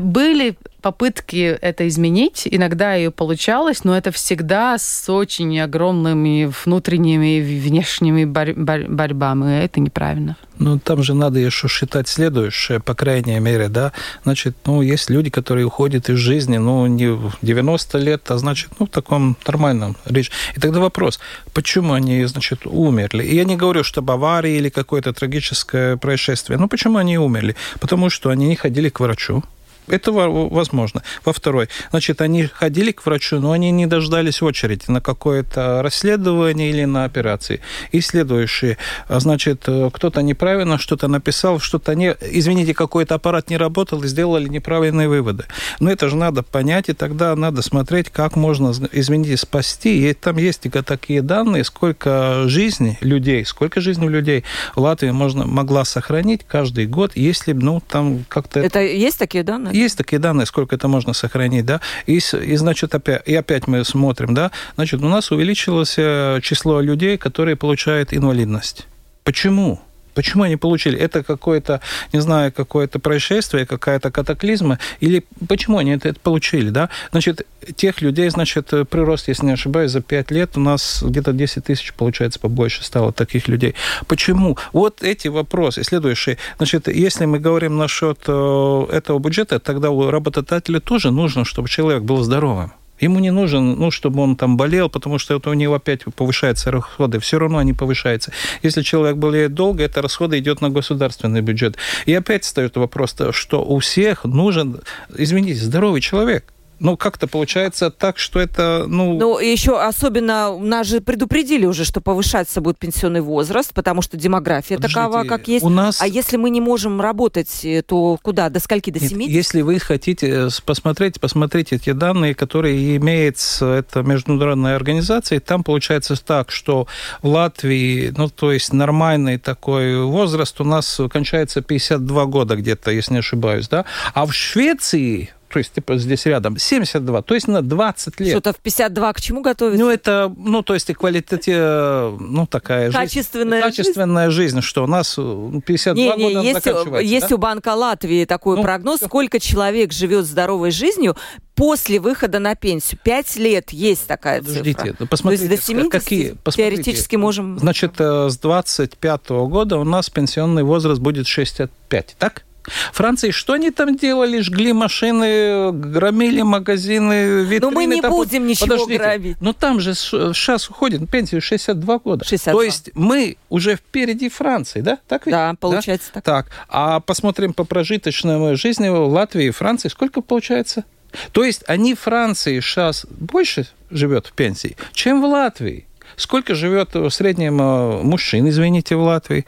[0.00, 0.58] Были
[0.88, 8.24] попытки это изменить, иногда ее получалось, но это всегда с очень огромными внутренними и внешними
[8.24, 10.36] борь борь борьбами, это неправильно.
[10.58, 13.92] Ну, там же надо еще считать следующее, по крайней мере, да.
[14.24, 18.70] Значит, ну, есть люди, которые уходят из жизни, ну, не в 90 лет, а значит,
[18.80, 20.30] ну, в таком нормальном речь.
[20.56, 21.20] И тогда вопрос,
[21.52, 23.24] почему они, значит, умерли?
[23.24, 26.58] И я не говорю, что авария или какое-то трагическое происшествие.
[26.58, 27.54] Ну, почему они умерли?
[27.78, 29.44] Потому что они не ходили к врачу,
[29.88, 31.02] это возможно.
[31.24, 36.70] Во второй, значит, они ходили к врачу, но они не дождались очереди на какое-то расследование
[36.70, 37.60] или на операции.
[37.92, 42.14] И следующее, значит, кто-то неправильно что-то написал, что-то не...
[42.20, 45.44] Извините, какой-то аппарат не работал и сделали неправильные выводы.
[45.80, 50.08] Но это же надо понять, и тогда надо смотреть, как можно, извините, спасти.
[50.10, 56.42] И там есть такие данные, сколько жизней людей, сколько жизней людей в можно, могла сохранить
[56.46, 58.60] каждый год, если, ну, там как-то...
[58.60, 59.77] Это есть такие данные?
[59.78, 63.84] Есть такие данные, сколько это можно сохранить, да, и, и значит, опять, и опять мы
[63.84, 68.88] смотрим, да, значит, у нас увеличилось э, число людей, которые получают инвалидность.
[69.22, 69.80] Почему?
[70.18, 70.98] Почему они получили?
[70.98, 71.80] Это какое-то,
[72.12, 74.80] не знаю, какое-то происшествие, какая-то катаклизма?
[74.98, 76.88] Или почему они это, это получили, да?
[77.12, 81.62] Значит, тех людей, значит, прирост, если не ошибаюсь, за 5 лет у нас где-то 10
[81.62, 83.76] тысяч, получается, побольше стало таких людей.
[84.08, 84.58] Почему?
[84.72, 85.84] Вот эти вопросы.
[85.84, 86.36] Следующие.
[86.56, 92.02] Значит, если мы говорим насчет э, этого бюджета, тогда у работодателя тоже нужно, чтобы человек
[92.02, 92.72] был здоровым.
[93.00, 96.70] Ему не нужен, ну, чтобы он там болел, потому что это у него опять повышаются
[96.70, 97.18] расходы.
[97.20, 98.32] Все равно они повышаются.
[98.62, 101.76] Если человек болеет долго, это расходы идет на государственный бюджет.
[102.06, 104.80] И опять встает вопрос, что у всех нужен,
[105.16, 109.18] извините, здоровый человек ну, как-то получается так, что это, ну...
[109.18, 114.76] Ну, еще особенно нас же предупредили уже, что повышаться будет пенсионный возраст, потому что демография
[114.76, 115.64] Подождите, такова, как есть.
[115.64, 116.00] У нас...
[116.00, 118.48] А если мы не можем работать, э, то куда?
[118.48, 118.90] До скольки?
[118.90, 119.30] До 70?
[119.30, 126.16] Если вы хотите э, посмотреть, посмотрите эти данные, которые имеет эта международная организация, там получается
[126.22, 126.86] так, что
[127.22, 133.14] в Латвии, ну, то есть нормальный такой возраст у нас кончается 52 года где-то, если
[133.14, 137.62] не ошибаюсь, да, а в Швеции то есть типа здесь рядом, 72, то есть на
[137.62, 138.30] 20 лет.
[138.30, 139.82] Что-то в 52 к чему готовиться?
[139.82, 143.76] Ну, это, ну, то есть и квалитативная, ну, такая качественная жизнь.
[143.76, 147.34] Качественная жизнь, что у нас 52 не, не, года есть, есть да?
[147.34, 151.16] у Банка Латвии такой ну, прогноз, сколько человек живет здоровой жизнью
[151.54, 153.00] после выхода на пенсию.
[153.02, 155.06] Пять лет есть такая Подождите, цифра.
[155.06, 157.58] Посмотрите, То есть до 70 какие, посмотрите, теоретически можем...
[157.58, 162.44] Значит, э, с 25 -го года у нас пенсионный возраст будет 65, так?
[162.92, 164.40] Франции что они там делали?
[164.40, 167.60] Жгли машины, громили магазины, витрины.
[167.60, 168.10] Но мы не там...
[168.10, 168.98] будем ничего Подождите.
[168.98, 169.40] грабить.
[169.40, 172.24] Но там же сейчас уходит на пенсию 62 года.
[172.24, 172.52] 62.
[172.52, 174.98] То есть мы уже впереди Франции, да?
[175.08, 175.32] Так ведь?
[175.32, 176.20] Да, получается да?
[176.20, 176.24] так.
[176.24, 179.88] Так, а посмотрим по прожиточной жизни в Латвии и Франции.
[179.88, 180.84] Сколько получается?
[181.32, 185.86] То есть они в Франции сейчас больше живет в пенсии, чем в Латвии.
[186.16, 189.46] Сколько живет в среднем э, мужчин, извините, в Латвии?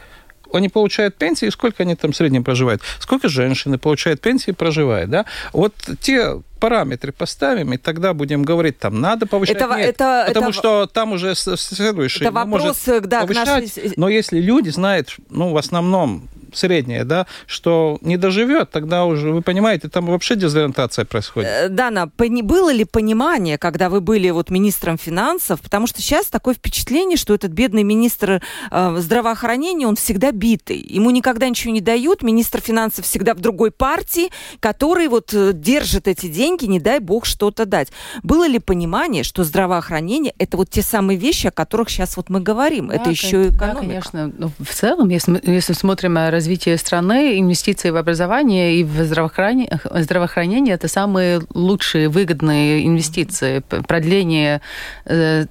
[0.53, 4.55] Они получают пенсии, и сколько они там в среднем проживают, сколько женщины получают пенсии и
[4.55, 5.27] проживают, да?
[5.53, 10.51] Вот те параметры поставим, и тогда будем говорить, там надо повышать, это, нет, это, потому
[10.51, 13.93] это, что там уже следующий это вопрос, может да, повышать, нашей...
[13.97, 19.43] но если люди знают, ну, в основном среднее, да, что не доживет, тогда уже, вы
[19.43, 21.49] понимаете, там вообще дезориентация происходит.
[21.51, 26.55] Э, Дана, было ли понимание, когда вы были вот министром финансов, потому что сейчас такое
[26.55, 32.23] впечатление, что этот бедный министр э, здравоохранения, он всегда битый, ему никогда ничего не дают,
[32.23, 34.31] министр финансов всегда в другой партии,
[34.61, 37.89] который вот э, держит эти деньги, не дай бог что-то дать.
[38.23, 42.41] Было ли понимание, что здравоохранение это вот те самые вещи, о которых сейчас вот мы
[42.41, 43.59] говорим, да, это еще экономика?
[43.59, 44.27] Да, конечно.
[44.27, 49.79] Но ну, в целом, если, если смотрим развития страны, инвестиции в образование и в здравоохранение,
[49.85, 53.61] здравоохранение это самые лучшие выгодные инвестиции.
[53.87, 54.63] Продление
[55.05, 55.45] э,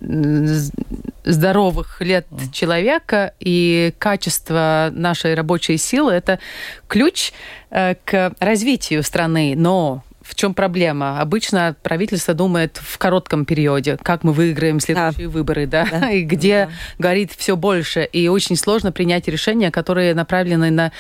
[1.23, 6.39] здоровых лет человека и качество нашей рабочей силы это
[6.87, 7.33] ключ
[7.69, 9.53] э, к развитию страны.
[9.55, 11.19] Но в чем проблема?
[11.19, 15.34] Обычно правительство думает в коротком периоде, как мы выиграем следующие да.
[15.34, 16.11] выборы, да, да.
[16.11, 16.71] и где да.
[16.99, 18.03] горит все больше.
[18.03, 20.91] И очень сложно принять решения, которые направлены на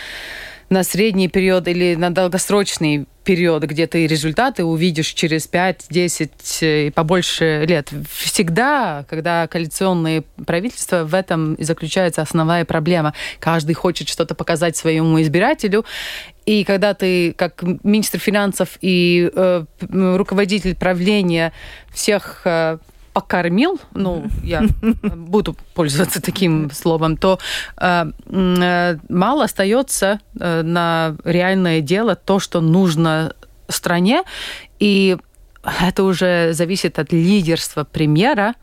[0.69, 6.87] на средний период или на долгосрочный период, где ты результаты увидишь через 5, 10 э,
[6.87, 7.91] и побольше лет.
[8.11, 13.13] Всегда, когда коалиционные правительства, в этом и заключается основная проблема.
[13.39, 15.85] Каждый хочет что-то показать своему избирателю,
[16.49, 19.65] и когда ты, как министр финансов и э,
[20.17, 21.53] руководитель правления
[21.93, 22.79] всех э,
[23.13, 27.37] покормил, ну, я буду пользоваться таким словом, то
[27.77, 33.35] э, э, мало остается э, на реальное дело то, что нужно
[33.67, 34.23] стране,
[34.79, 35.17] и
[35.81, 38.55] это уже зависит от лидерства премьера,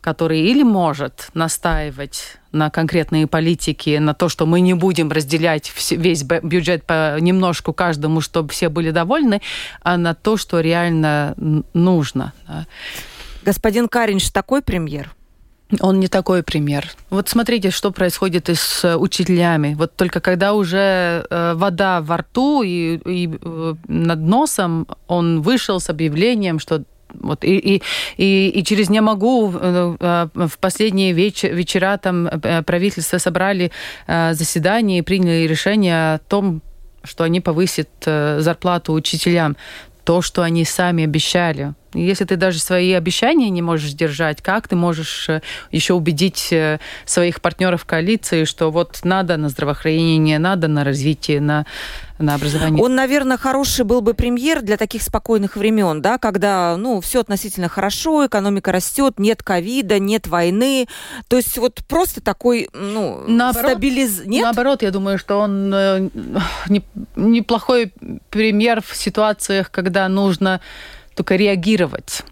[0.00, 6.22] который или может настаивать на конкретные политики, на то, что мы не будем разделять весь
[6.22, 9.40] бюджет по немножку каждому, чтобы все были довольны,
[9.82, 11.34] а на то, что реально
[11.74, 12.32] нужно.
[13.44, 15.14] Господин Каринш такой премьер?
[15.80, 16.90] Он не такой пример.
[17.10, 19.74] Вот смотрите, что происходит и с э, учителями.
[19.74, 25.78] Вот только когда уже э, вода во рту и, и э, над носом, он вышел
[25.78, 26.84] с объявлением, что
[27.14, 27.82] вот, и, и,
[28.16, 33.70] и, и через «не могу» э, э, в последние веч вечера там э, правительство собрали
[34.06, 36.62] заседание и приняли решение о том,
[37.04, 39.56] что они повысят зарплату учителям.
[40.04, 41.74] То, что они сами обещали.
[41.94, 45.40] Если ты даже свои обещания не можешь сдержать, как ты можешь э,
[45.72, 51.64] еще убедить э, своих партнеров коалиции, что вот надо на здравоохранение, надо на развитие, на,
[52.18, 52.82] на образование?
[52.84, 57.68] Он, наверное, хороший был бы премьер для таких спокойных времен, да, когда, ну, все относительно
[57.70, 60.88] хорошо, экономика растет, нет ковида, нет войны.
[61.28, 64.26] То есть вот просто такой, ну, наоборот, стабилиз...
[64.26, 64.42] Нет?
[64.42, 66.10] Наоборот, я думаю, что он э,
[66.68, 66.82] не,
[67.16, 67.94] неплохой
[68.28, 70.60] премьер в ситуациях, когда нужно
[71.18, 72.22] только реагировать.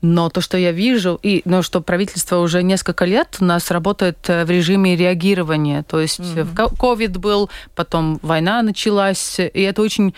[0.00, 4.18] Но то, что я вижу, и но что правительство уже несколько лет у нас работает
[4.28, 5.82] э, в режиме реагирования.
[5.82, 7.18] То есть mm-hmm.
[7.18, 10.14] был, потом война началась, и это очень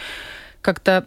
[0.60, 1.04] как-то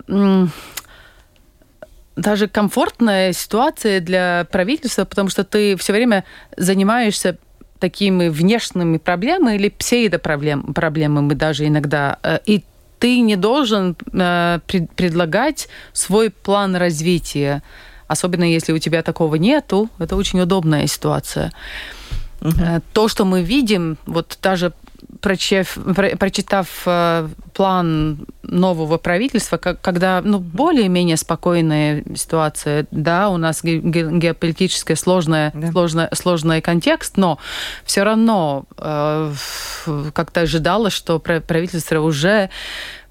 [2.17, 6.25] даже комфортная ситуация для правительства, потому что ты все время
[6.57, 7.37] занимаешься
[7.79, 12.19] такими внешними проблемами или псевдопроблемами даже иногда.
[12.23, 12.65] Э, и
[12.99, 17.61] ты не должен э, пред, предлагать свой план развития,
[18.07, 19.89] особенно если у тебя такого нету.
[19.99, 21.51] Это очень удобная ситуация.
[22.41, 22.51] Угу.
[22.59, 24.73] Э, то, что мы видим, вот даже
[25.21, 33.37] прочев, про, прочитав э, план нового правительства, как, когда ну, более-менее спокойная ситуация, да, у
[33.37, 35.71] нас ге, геополитическая сложная, да.
[35.71, 37.39] сложная, сложный контекст, но
[37.85, 39.33] все равно э,
[40.13, 42.49] как-то ожидалось, что правительство уже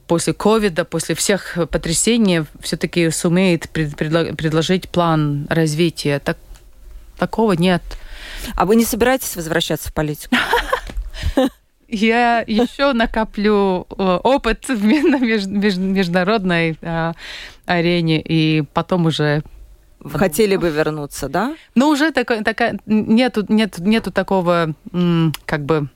[0.07, 6.19] после ковида, после всех потрясений все-таки сумеет пред, предложить план развития.
[6.19, 6.37] Так,
[7.19, 7.83] такого нет.
[8.55, 10.37] А вы не собираетесь возвращаться в политику?
[11.89, 17.13] я еще накоплю э, опыт на международной э,
[17.67, 19.43] арене, и потом уже
[20.13, 21.57] Хотели бы вернуться, да?
[21.75, 24.75] Ну, уже такая, такая нету, нет, нету такого,
[25.47, 25.89] как бы,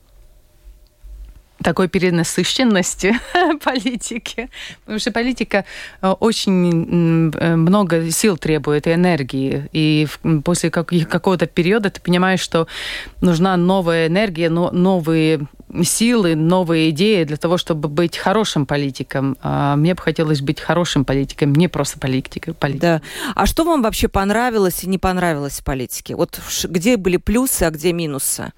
[1.63, 3.19] такой перенасыщенности
[3.63, 4.49] политики,
[4.81, 5.65] потому что политика
[6.01, 10.07] э, очень э, много сил требует и энергии, и
[10.43, 12.67] после какого-то периода ты понимаешь, что
[13.21, 15.47] нужна новая энергия, новые
[15.83, 19.37] силы, новые идеи для того, чтобы быть хорошим политиком.
[19.41, 22.55] А мне бы хотелось быть хорошим политиком, не просто политиком.
[22.75, 23.01] Да.
[23.35, 26.15] А что вам вообще понравилось и не понравилось в политике?
[26.15, 28.51] Вот где были плюсы, а где минусы?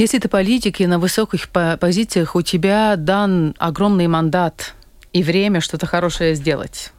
[0.00, 4.72] Если ты политик и на высоких позициях, у тебя дан огромный мандат
[5.12, 6.92] и время что-то хорошее сделать.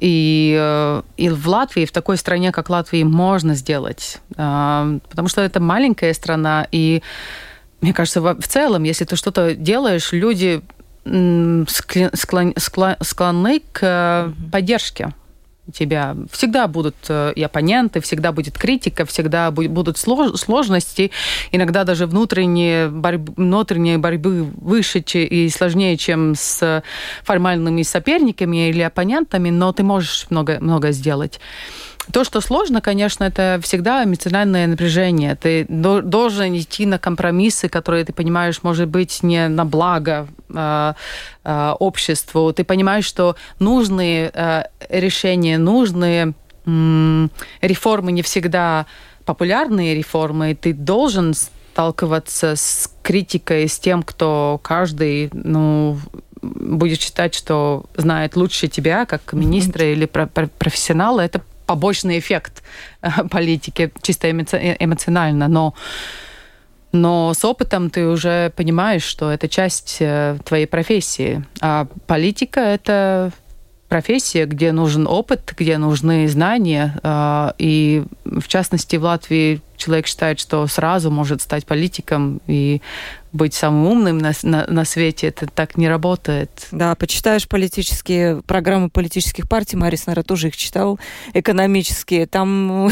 [0.00, 4.22] И, э, и в Латвии, в такой стране, как Латвия, можно сделать.
[4.38, 7.02] А, потому что это маленькая страна, и
[7.82, 10.62] мне кажется, в целом, если ты что-то делаешь, люди
[11.04, 12.54] склон,
[13.02, 15.12] склонны к поддержке
[15.72, 16.16] тебя.
[16.30, 21.10] Всегда будут э, и оппоненты, всегда будет критика, всегда будут сложности,
[21.52, 26.82] иногда даже внутренние, борьбы, внутренние борьбы выше и сложнее, чем с
[27.22, 31.40] формальными соперниками или оппонентами, но ты можешь много, много сделать.
[32.12, 35.36] То, что сложно, конечно, это всегда эмоциональное напряжение.
[35.36, 40.94] Ты должен идти на компромиссы, которые ты понимаешь, может быть, не на благо э,
[41.44, 42.52] э, обществу.
[42.52, 46.34] Ты понимаешь, что нужные э, решения, нужные
[46.66, 48.86] реформы не всегда
[49.26, 50.54] популярные реформы.
[50.54, 55.98] Ты должен сталкиваться с критикой, с тем, кто каждый, ну,
[56.40, 62.62] будет считать, что знает лучше тебя, как министра или профессионала, это побочный эффект
[63.02, 65.74] э, политики, чисто э, эмоционально, но
[66.92, 71.44] но с опытом ты уже понимаешь, что это часть э, твоей профессии.
[71.60, 73.32] А политика— это
[73.88, 76.94] профессия, где нужен опыт, где нужны знания.
[77.58, 82.80] И в частности в Латвии человек считает, что сразу может стать политиком и
[83.34, 85.26] быть самым умным на, на, на свете.
[85.26, 86.68] Это так не работает.
[86.70, 91.00] Да, почитаешь политические программы политических партий, Марис, наверное, тоже их читал,
[91.34, 92.26] экономические.
[92.26, 92.90] Там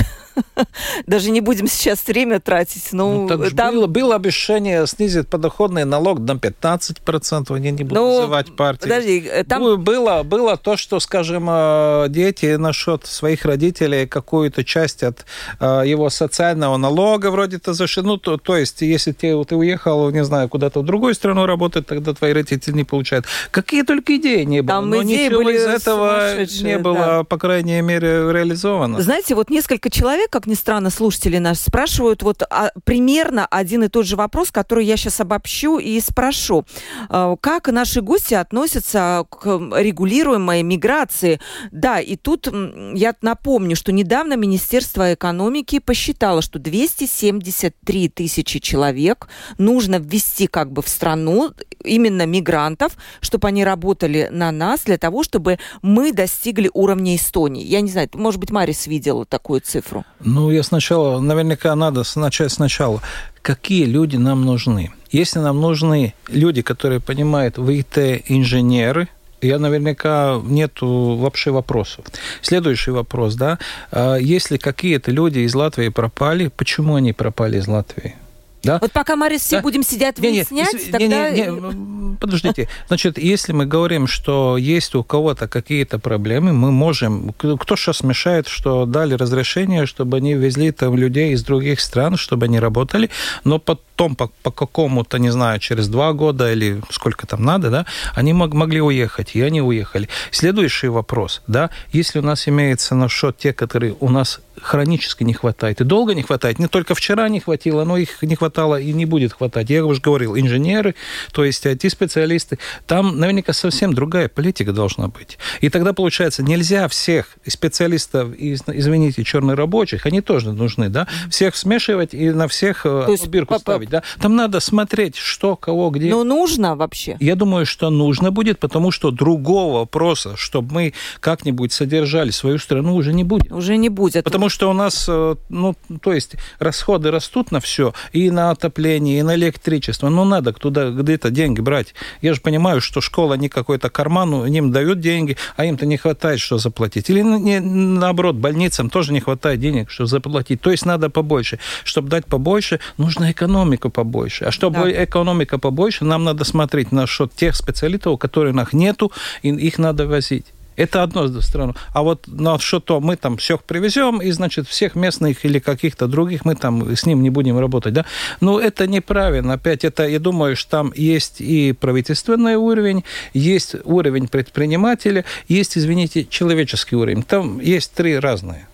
[1.06, 2.92] даже не будем сейчас время тратить.
[2.92, 3.74] Но ну, там...
[3.74, 8.82] было, было обещание снизить подоходный налог до 15%, они не будут ну, называть партии.
[8.82, 9.62] Подожди, там...
[9.82, 15.24] Было, было то, что, скажем, э, дети насчет своих родителей какую-то часть от
[15.60, 18.02] э, его социального налога вроде-то зашли.
[18.02, 21.86] Ну, то, то есть, если ты, ты уехал, не знаю, куда-то в другую страну работать,
[21.86, 23.26] тогда твои родители не получают.
[23.50, 24.76] Какие только идеи не было.
[24.76, 27.24] Там но ничего из этого не было, да.
[27.24, 29.00] по крайней мере, реализовано.
[29.00, 33.88] Знаете, вот несколько человек, как ни странно, слушатели нас спрашивают вот а, примерно один и
[33.88, 36.64] тот же вопрос, который я сейчас обобщу и спрошу.
[37.08, 41.40] А, как наши гости относятся к регулируемой миграции?
[41.70, 42.48] Да, и тут
[42.94, 49.28] я напомню, что недавно Министерство экономики посчитало, что 273 тысячи человек
[49.58, 51.52] нужно ввести как бы в страну
[51.84, 57.64] именно мигрантов, чтобы они работали на нас для того, чтобы мы достигли уровня Эстонии.
[57.64, 60.04] Я не знаю, может быть, Марис видела такую цифру?
[60.20, 63.02] Ну, я сначала, наверняка надо начать сначала.
[63.42, 64.92] Какие люди нам нужны?
[65.10, 69.08] Если нам нужны люди, которые понимают в ИТ-инженеры,
[69.42, 72.04] я наверняка нету вообще вопросов.
[72.42, 73.58] Следующий вопрос, да,
[73.90, 78.14] а если какие-то люди из Латвии пропали, почему они пропали из Латвии?
[78.62, 78.78] Да?
[78.80, 79.62] Вот пока, Марис, все да?
[79.62, 81.30] будем сидеть выяснять, не, не, тогда...
[81.30, 82.68] Не, не, не, подождите.
[82.86, 87.32] Значит, если мы говорим, что есть у кого-то какие-то проблемы, мы можем...
[87.32, 92.46] Кто сейчас мешает, что дали разрешение, чтобы они везли там людей из других стран, чтобы
[92.46, 93.10] они работали,
[93.42, 97.86] но потом по, по какому-то, не знаю, через два года или сколько там надо, да,
[98.14, 100.08] они мог, могли уехать, и они уехали.
[100.30, 105.34] Следующий вопрос, да, если у нас имеется на счет те, которые у нас хронически не
[105.34, 108.92] хватает, и долго не хватает, не только вчера не хватило, но их не хватало и
[108.92, 109.70] не будет хватать.
[109.70, 110.94] Я уже говорил, инженеры,
[111.32, 115.38] то есть IT-специалисты, там наверняка совсем другая политика должна быть.
[115.60, 122.14] И тогда, получается, нельзя всех специалистов, извините, черных рабочих, они тоже нужны, да, всех смешивать
[122.14, 124.02] и на всех э, бирку ставить, да.
[124.20, 126.10] Там надо смотреть, что, кого, где.
[126.10, 127.16] Но нужно вообще?
[127.20, 132.94] Я думаю, что нужно будет, потому что другого вопроса, чтобы мы как-нибудь содержали свою страну,
[132.94, 133.52] уже не будет.
[133.52, 134.24] Уже не будет.
[134.24, 138.50] Потому что у нас, э, ну, то есть расходы растут на все, и на на
[138.50, 140.08] отопление, и на электричество.
[140.08, 141.94] Ну, надо туда где-то деньги брать.
[142.22, 146.40] Я же понимаю, что школа не какой-то карман, им дают деньги, а им-то не хватает,
[146.40, 147.10] что заплатить.
[147.10, 150.60] Или не, наоборот, больницам тоже не хватает денег, что заплатить.
[150.60, 151.58] То есть надо побольше.
[151.84, 154.44] Чтобы дать побольше, нужно экономику побольше.
[154.44, 155.04] А чтобы да.
[155.04, 159.12] экономика побольше, нам надо смотреть на счет тех специалистов, которые у нас нету,
[159.42, 160.46] и их надо возить.
[160.76, 161.74] Это одно страну.
[161.92, 166.06] А вот на что то мы там всех привезем, и, значит, всех местных или каких-то
[166.06, 168.04] других мы там с ним не будем работать, да?
[168.40, 169.54] Но это неправильно.
[169.54, 173.04] Опять это, я думаю, что там есть и правительственный уровень,
[173.34, 177.22] есть уровень предпринимателя, есть, извините, человеческий уровень.
[177.22, 178.66] Там есть три разные.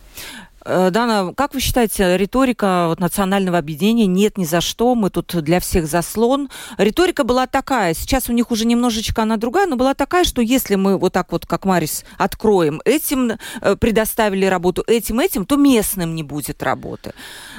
[0.70, 5.34] Э, Дана, как вы считаете, риторика вот, национального объединения «нет ни за что, мы тут
[5.42, 6.50] для всех заслон».
[6.76, 10.74] Риторика была такая, сейчас у них уже немножечко она другая, но была такая, что если
[10.74, 16.14] мы вот так вот, как Марис, откроем, этим э, предоставили работу, этим, этим, то местным
[16.14, 17.14] не будет работы.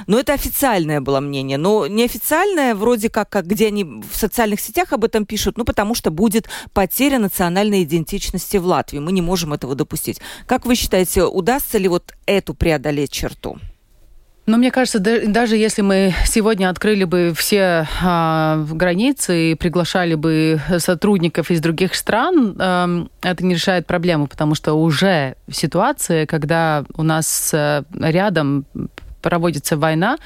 [0.06, 1.58] Но это официальное было мнение.
[1.58, 5.96] Но неофициальное, вроде как, как где они в социальных сетях об этом пишут, ну потому
[5.96, 9.00] что будет потеря национальной идентичности в Латвии.
[9.00, 10.20] Мы не можем этого допустить.
[10.46, 13.58] Как вы считаете, удастся ли вот эту преодолеть преодолеть черту?
[14.46, 20.60] Но мне кажется, даже если мы сегодня открыли бы все а, границы и приглашали бы
[20.78, 27.04] сотрудников из других стран, а, это не решает проблему, потому что уже ситуация, когда у
[27.04, 28.64] нас а, рядом
[29.22, 30.16] проводится война,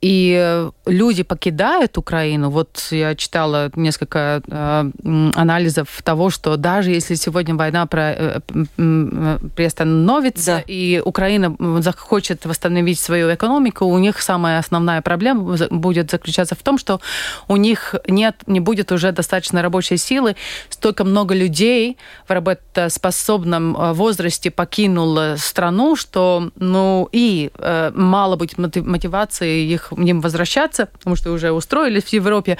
[0.00, 2.50] и э, люди покидают Украину.
[2.50, 4.90] Вот я читала несколько э,
[5.34, 8.40] анализов того, что даже если сегодня война про, э,
[8.78, 10.64] э, приостановится, да.
[10.66, 16.78] и Украина захочет восстановить свою экономику, у них самая основная проблема будет заключаться в том,
[16.78, 17.00] что
[17.48, 20.34] у них нет, не будет уже достаточно рабочей силы.
[20.70, 28.56] Столько много людей в работоспособном э, возрасте покинуло страну, что ну и э, мало будет
[28.56, 32.58] мотивации их ним возвращаться, потому что уже устроились в Европе,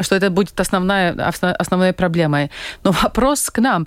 [0.00, 1.12] что это будет основная,
[1.58, 2.50] основной проблемой.
[2.84, 3.86] Но вопрос к нам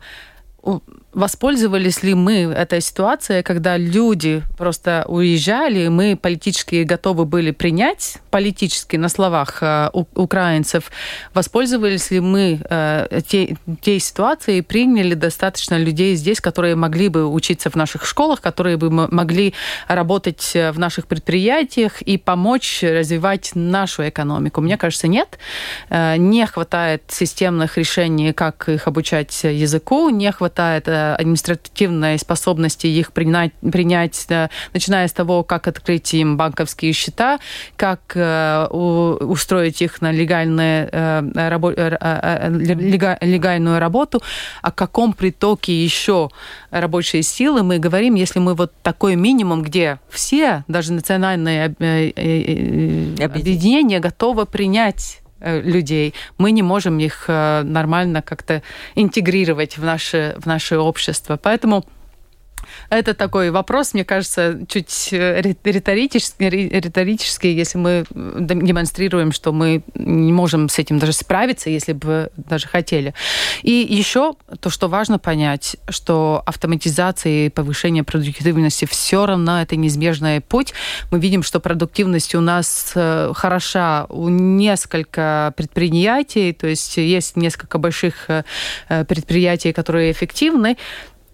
[1.14, 8.97] воспользовались ли мы этой ситуацией, когда люди просто уезжали, мы политически готовы были принять, политически
[8.97, 10.91] на словах э, украинцев,
[11.34, 17.28] воспользовались ли мы э, те, те ситуации и приняли достаточно людей здесь, которые могли бы
[17.28, 19.53] учиться в наших школах, которые бы могли
[19.88, 24.61] работать э, в наших предприятиях и помочь развивать нашу экономику?
[24.61, 25.38] Мне кажется, нет.
[25.89, 33.12] Э, не хватает системных решений, как их обучать языку, не хватает э, административной способности их
[33.12, 34.28] принять, принять
[34.74, 37.39] начиная с того, как открыть им банковские счета,
[37.76, 44.22] как э, устроить их на легальные, э, рабо, э, легальную работу,
[44.62, 46.30] о каком притоке еще
[46.72, 54.45] рабочей силы мы говорим, если мы вот такой минимум, где все, даже национальные объединения готовы
[54.45, 58.62] принять людей, мы не можем их э, нормально как-то
[58.96, 61.38] интегрировать в наше, в наше общество.
[61.41, 61.86] Поэтому
[62.89, 70.32] это такой вопрос, мне кажется, чуть э, риторический, риторический, если мы демонстрируем, что мы не
[70.32, 73.13] можем с этим даже справиться, если бы даже хотели.
[73.61, 80.41] И еще то, что важно понять, что автоматизация и повышение продуктивности все равно это неизбежный
[80.41, 80.74] путь.
[81.11, 87.78] Мы видим, что продуктивность у нас э, хороша у несколько предприятий, то есть есть несколько
[87.78, 88.43] больших э,
[89.05, 90.78] предприятий, которые эффективны,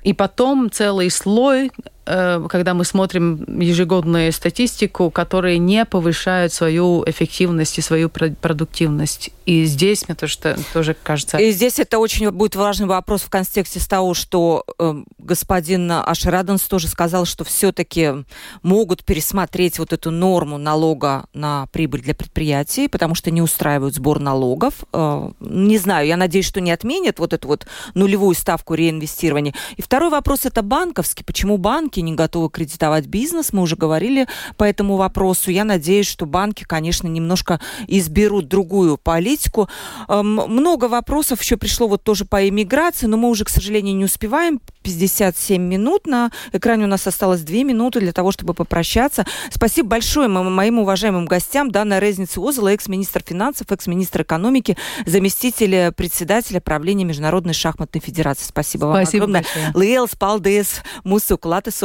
[0.04, 1.72] и потом целый слой
[2.10, 9.32] когда мы смотрим ежегодную статистику, которые не повышают свою эффективность и свою продуктивность.
[9.46, 10.38] И здесь мне тоже,
[10.74, 11.38] тоже кажется...
[11.38, 16.88] И здесь это очень будет важный вопрос в контексте того, что э, господин Ашераденс тоже
[16.88, 18.14] сказал, что все-таки
[18.62, 24.20] могут пересмотреть вот эту норму налога на прибыль для предприятий, потому что не устраивают сбор
[24.20, 24.76] налогов.
[24.94, 29.54] Э, не знаю, я надеюсь, что не отменят вот эту вот нулевую ставку реинвестирования.
[29.78, 31.24] И второй вопрос это банковский.
[31.24, 33.54] Почему банки банки не готовы кредитовать бизнес.
[33.54, 34.28] Мы уже говорили
[34.58, 35.52] по этому вопросу.
[35.52, 39.68] Я надеюсь, что банки, конечно, немножко изберут другую политику.
[40.08, 44.06] Эм, много вопросов еще пришло вот тоже по иммиграции, но мы уже, к сожалению, не
[44.06, 44.60] успеваем.
[44.84, 46.08] 57 минут.
[46.08, 49.26] На экране у нас осталось 2 минуты для того, чтобы попрощаться.
[49.52, 51.70] Спасибо большое моим уважаемым гостям.
[51.70, 58.46] Дана Резница Озела, экс-министр финансов, экс-министр экономики, заместитель председателя правления Международной шахматной федерации.
[58.46, 59.46] Спасибо вам Спасибо огромное.
[59.74, 61.38] Liels paldies mūsu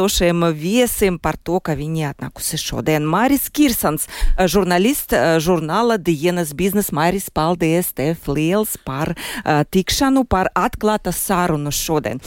[0.05, 3.05] klātesošajiem viesiem par to, ka viņi atnākusi šodien.
[3.05, 6.93] Māris Kirsans, žurnālists žurnāla Dienas biznesa.
[6.93, 10.49] Māris, paldies tev liels par uh, tikšanu, par
[11.11, 12.21] sarunu šodien.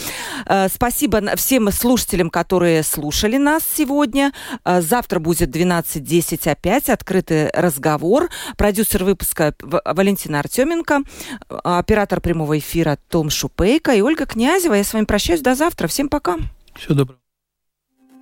[0.47, 4.33] Uh, Спасибо всем слушателям, которые слушали нас сегодня.
[4.65, 6.89] Э, завтра будет 12.10 опять.
[6.89, 8.29] Открытый разговор.
[8.57, 11.03] Продюсер выпуска Валентина Артеменко.
[11.49, 14.75] Оператор прямого эфира Том Шупейко и Ольга Князева.
[14.75, 15.89] Я с вами прощаюсь до завтра.
[15.89, 16.37] Всем пока.
[16.75, 17.28] Всего доброго.